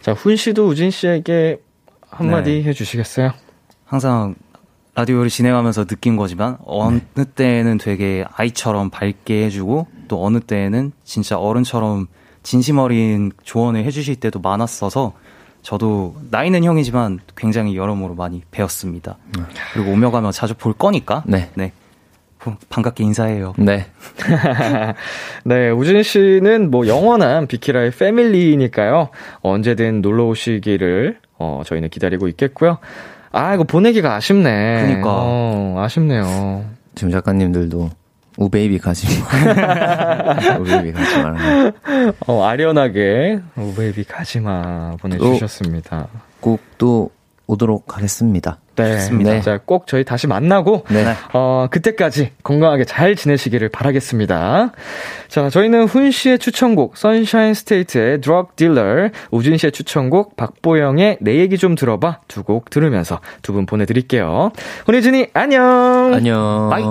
[0.00, 1.60] 자, 훈 씨도 우진 씨에게
[2.08, 2.68] 한마디 네.
[2.68, 3.32] 해주시겠어요?
[3.84, 4.34] 항상
[4.94, 7.24] 라디오를 진행하면서 느낀 거지만 어느 네.
[7.34, 12.06] 때는 되게 아이처럼 밝게 해주고 또 어느 때는 진짜 어른처럼
[12.42, 15.14] 진심 어린 조언을 해주실 때도 많았어서
[15.62, 19.16] 저도 나이는 형이지만 굉장히 여러모로 많이 배웠습니다.
[19.36, 19.42] 네.
[19.72, 21.50] 그리고 오며 가며 자주 볼 거니까 네.
[21.54, 21.72] 네.
[22.68, 23.54] 반갑게 인사해요.
[23.56, 23.86] 네.
[25.44, 29.08] 네, 우진 씨는 뭐 영원한 비키라의 패밀리니까요.
[29.40, 32.78] 언제든 놀러 오시기를 어, 저희는 기다리고 있겠고요.
[33.36, 34.86] 아, 이거 보내기가 아쉽네.
[34.86, 35.08] 그니까.
[35.10, 36.64] 어, 아쉽네요.
[36.94, 37.90] 지금 작가님들도
[38.36, 39.26] 우베이비 가지 마.
[40.58, 41.34] 우베이비 가지 마.
[42.28, 46.06] 어, 아련하게 우baby 가지 마 보내주셨습니다.
[46.40, 47.10] 꼭 또
[47.46, 48.58] 오도록 하겠습니다.
[48.76, 48.92] 네.
[48.96, 49.40] 좋습니다.
[49.40, 51.04] 자, 꼭 저희 다시 만나고, 네.
[51.32, 54.72] 어, 그때까지 건강하게 잘 지내시기를 바라겠습니다.
[55.28, 61.56] 자, 저희는 훈 씨의 추천곡, 선샤인 스테이트의 드럭 딜러, 우진 씨의 추천곡, 박보영의 내 얘기
[61.58, 64.50] 좀 들어봐 두 곡 들으면서 두 분 보내 드릴게요.
[64.86, 66.12] 훈이진이 안녕!
[66.14, 66.68] 안녕!
[66.70, 66.82] bye!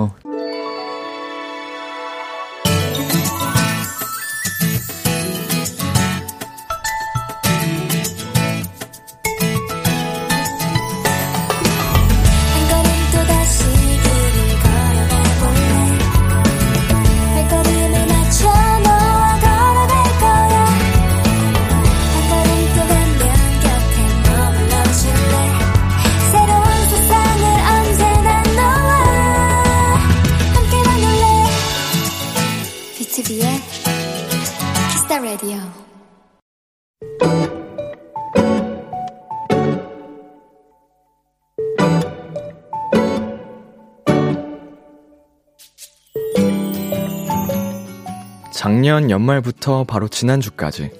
[48.94, 50.92] 작년 연말부터 바로 지난주까지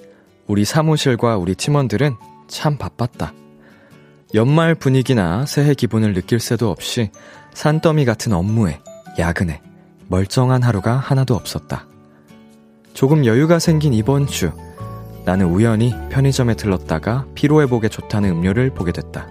[0.48, 2.16] 우리 사무실과 우리 팀원들은
[2.48, 3.32] 참 바빴다.
[4.34, 7.12] 연말 분위기나 새해 기분을 느낄 새도 없이
[7.52, 8.80] 산더미 같은 업무에
[9.16, 9.62] 야근에
[10.08, 11.86] 멀쩡한 하루가 하나도 없었다.
[12.94, 14.50] 조금 여유가 생긴 이번 주,
[15.24, 19.28] 나는 우연히 편의점에 들렀다가 피로회복에 좋다는 음료를 보게 됐다.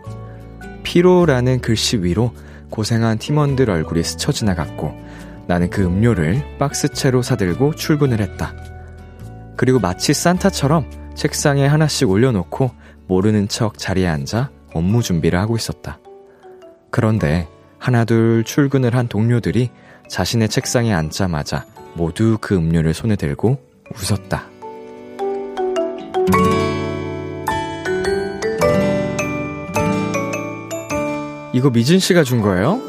[0.83, 2.31] 피로라는 글씨 위로
[2.69, 5.02] 고생한 팀원들 얼굴이 스쳐 지나갔고,
[5.47, 8.53] 나는 그 음료를 박스채로 사들고 출근을 했다.
[9.55, 12.71] 그리고 마치 산타처럼 책상에 하나씩 올려놓고
[13.07, 15.99] 모르는 척 자리에 앉아 업무 준비를 하고 있었다.
[16.89, 19.69] 그런데 하나둘 출근을 한 동료들이
[20.07, 21.65] 자신의 책상에 앉자마자
[21.95, 23.59] 모두 그 음료를 손에 들고
[23.95, 24.47] 웃었다.
[31.53, 32.81] 이거 미진 씨가 준 거예요?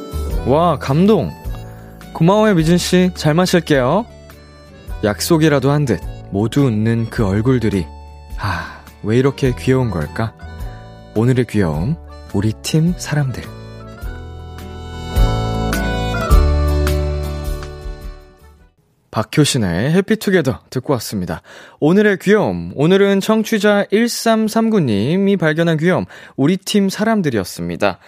[0.46, 1.43] 와, 감동!
[2.14, 3.10] 고마워요, 미진 씨.
[3.14, 4.06] 잘 마실게요.
[5.02, 6.00] 약속이라도 한 듯
[6.30, 7.86] 모두 웃는 그 얼굴들이,
[8.38, 10.34] 아, 왜 이렇게 귀여운 걸까?
[11.14, 11.96] 오늘의 귀여움,
[12.32, 13.42] 우리 팀 사람들.
[19.10, 21.42] 박효신의 해피투게더 듣고 왔습니다.
[21.78, 22.72] 오늘의 귀여움.
[22.74, 26.04] 오늘은 청취자 1339님이 발견한 귀여움.
[26.36, 27.98] 우리 팀 사람들이었습니다.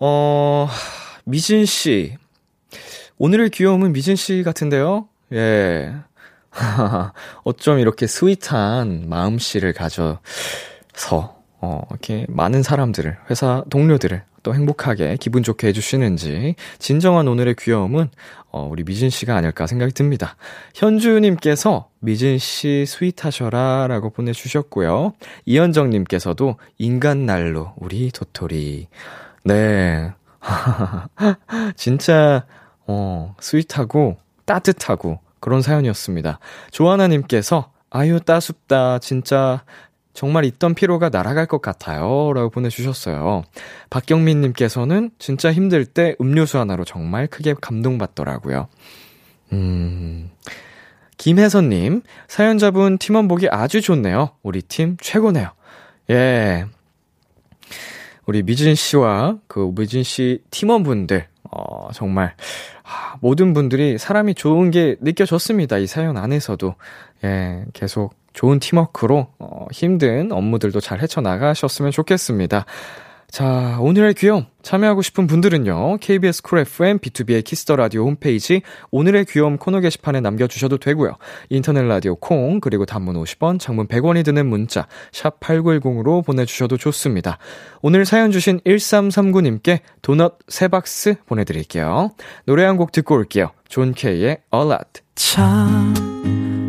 [0.00, 0.68] 어,
[1.24, 2.18] 미진씨.
[3.18, 5.08] 오늘의 귀여움은 미진 씨 같은데요?
[5.32, 5.94] 예.
[7.44, 10.20] 어쩜 이렇게 sweet한 마음씨를 가져서,
[11.60, 18.10] 어, 이렇게 많은 사람들을, 회사 동료들을 또 행복하게 기분 좋게 해주시는지 진정한 오늘의 귀여움은
[18.52, 20.36] 어, 우리 미진 씨가 아닐까 생각이 듭니다.
[20.74, 25.14] 현주님께서 미진 씨 sweet하셔라 라고 보내주셨고요.
[25.46, 28.86] 이현정님께서도 인간 난로 우리 도토리.
[29.42, 30.12] 네.
[31.74, 32.46] 진짜,
[32.86, 36.38] 어, sweet하고 따뜻하고 그런 사연이었습니다.
[36.70, 38.98] 조하나님께서 아유, 따숩다.
[38.98, 39.64] 진짜
[40.12, 42.32] 정말 있던 피로가 날아갈 것 같아요.
[42.34, 43.44] 라고 보내주셨어요.
[43.90, 48.68] 박경민님께서는 진짜 힘들 때 음료수 하나로 정말 크게 감동받더라고요.
[49.52, 50.30] 음,
[51.18, 54.30] 김혜선님, 사연자분 팀원 보기 아주 좋네요.
[54.42, 55.50] 우리 팀 최고네요.
[56.10, 56.64] 예.
[58.26, 62.34] 우리 미진 씨와 그 미진 씨 팀원분들, 어, 정말,
[62.82, 65.78] 아, 모든 분들이 사람이 좋은 게 느껴졌습니다.
[65.78, 66.74] 이 사연 안에서도.
[67.24, 72.66] 예, 계속 좋은 팀워크로 어, 힘든 업무들도 잘 헤쳐나가셨으면 좋겠습니다.
[73.30, 75.98] 자, 오늘의 귀여움 참여하고 싶은 분들은요.
[75.98, 81.12] KBS 쿨 FM B2B의 키스터 라디오 홈페이지 오늘의 귀여움 코너 게시판에 남겨 주셔도 되고요.
[81.50, 87.38] 인터넷 라디오 콩 그리고 단문 50원, 장문 100원이 드는 문자 샵 8910으로 보내 주셔도 좋습니다.
[87.82, 92.12] 오늘 사연 주신 1339님께 도넛 3박스 보내 드릴게요.
[92.46, 93.50] 노래 한 곡 듣고 올게요.
[93.68, 95.00] John K의 All Out.
[95.14, 95.94] 참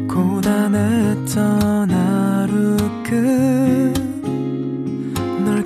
[0.10, 4.07] 고단했던 하루 끝 널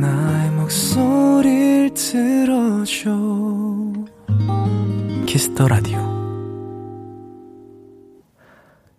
[0.00, 3.10] 나의 목소리를 들어줘
[5.26, 5.98] Kiss the Radio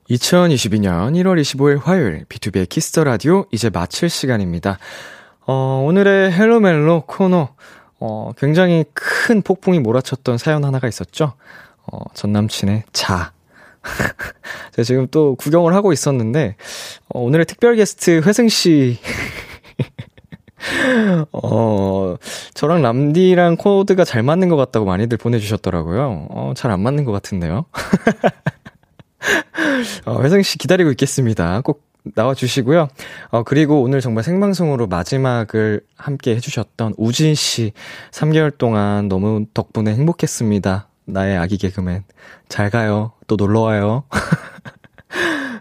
[0.09, 4.77] 2022년 1월 25일 화요일 B2B의 키스터 라디오 이제 마칠 시간입니다.
[5.47, 7.55] 어, 오늘의 Hello 멜로 코너
[7.99, 11.33] 어, 굉장히 큰 폭풍이 몰아쳤던 사연 하나가 있었죠.
[11.85, 13.31] 어, 전 남친의 자.
[14.73, 16.55] 제가 지금 또 구경을 하고 있었는데,
[17.09, 18.99] 어, 오늘의 특별 게스트 회승 씨.
[21.31, 22.15] 어,
[22.53, 26.27] 저랑 람디랑 코드가 잘 맞는 것 같다고 많이들 보내주셨더라고요.
[26.29, 27.65] 어, 잘 안 맞는 것 같은데요.
[30.05, 31.61] 어, 회승씨 기다리고 있겠습니다.
[31.61, 31.83] 꼭
[32.15, 32.87] 나와주시고요.
[33.31, 37.73] 어, 그리고 오늘 정말 생방송으로 마지막을 함께 해주셨던 우진 씨.
[38.11, 40.87] 3개월 동안 너무 덕분에 행복했습니다.
[41.05, 42.03] 나의 아기 개그맨.
[42.47, 43.11] 잘 가요.
[43.27, 44.03] 또 놀러 와요.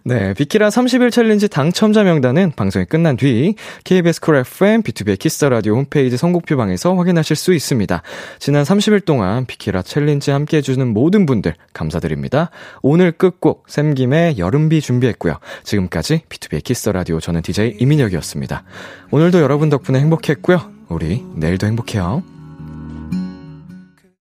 [0.05, 5.75] 네, 비키라 30일 챌린지 당첨자 명단은 방송이 끝난 뒤 KBS 쿨 FM B2B 키스터 라디오
[5.75, 8.03] 홈페이지 선곡표 방에서 확인하실 수 있습니다.
[8.39, 12.51] 지난 30일 동안 비키라 챌린지 함께 해주는 모든 분들 감사드립니다.
[12.83, 15.39] 오늘 끝곡 샘김의 여름비 준비했고요.
[15.65, 18.65] 지금까지 B2B 키스터 라디오 저는 DJ 이민혁이었습니다.
[19.11, 20.61] 오늘도 여러분 덕분에 행복했고요.
[20.89, 22.38] 우리 내일도 행복해요.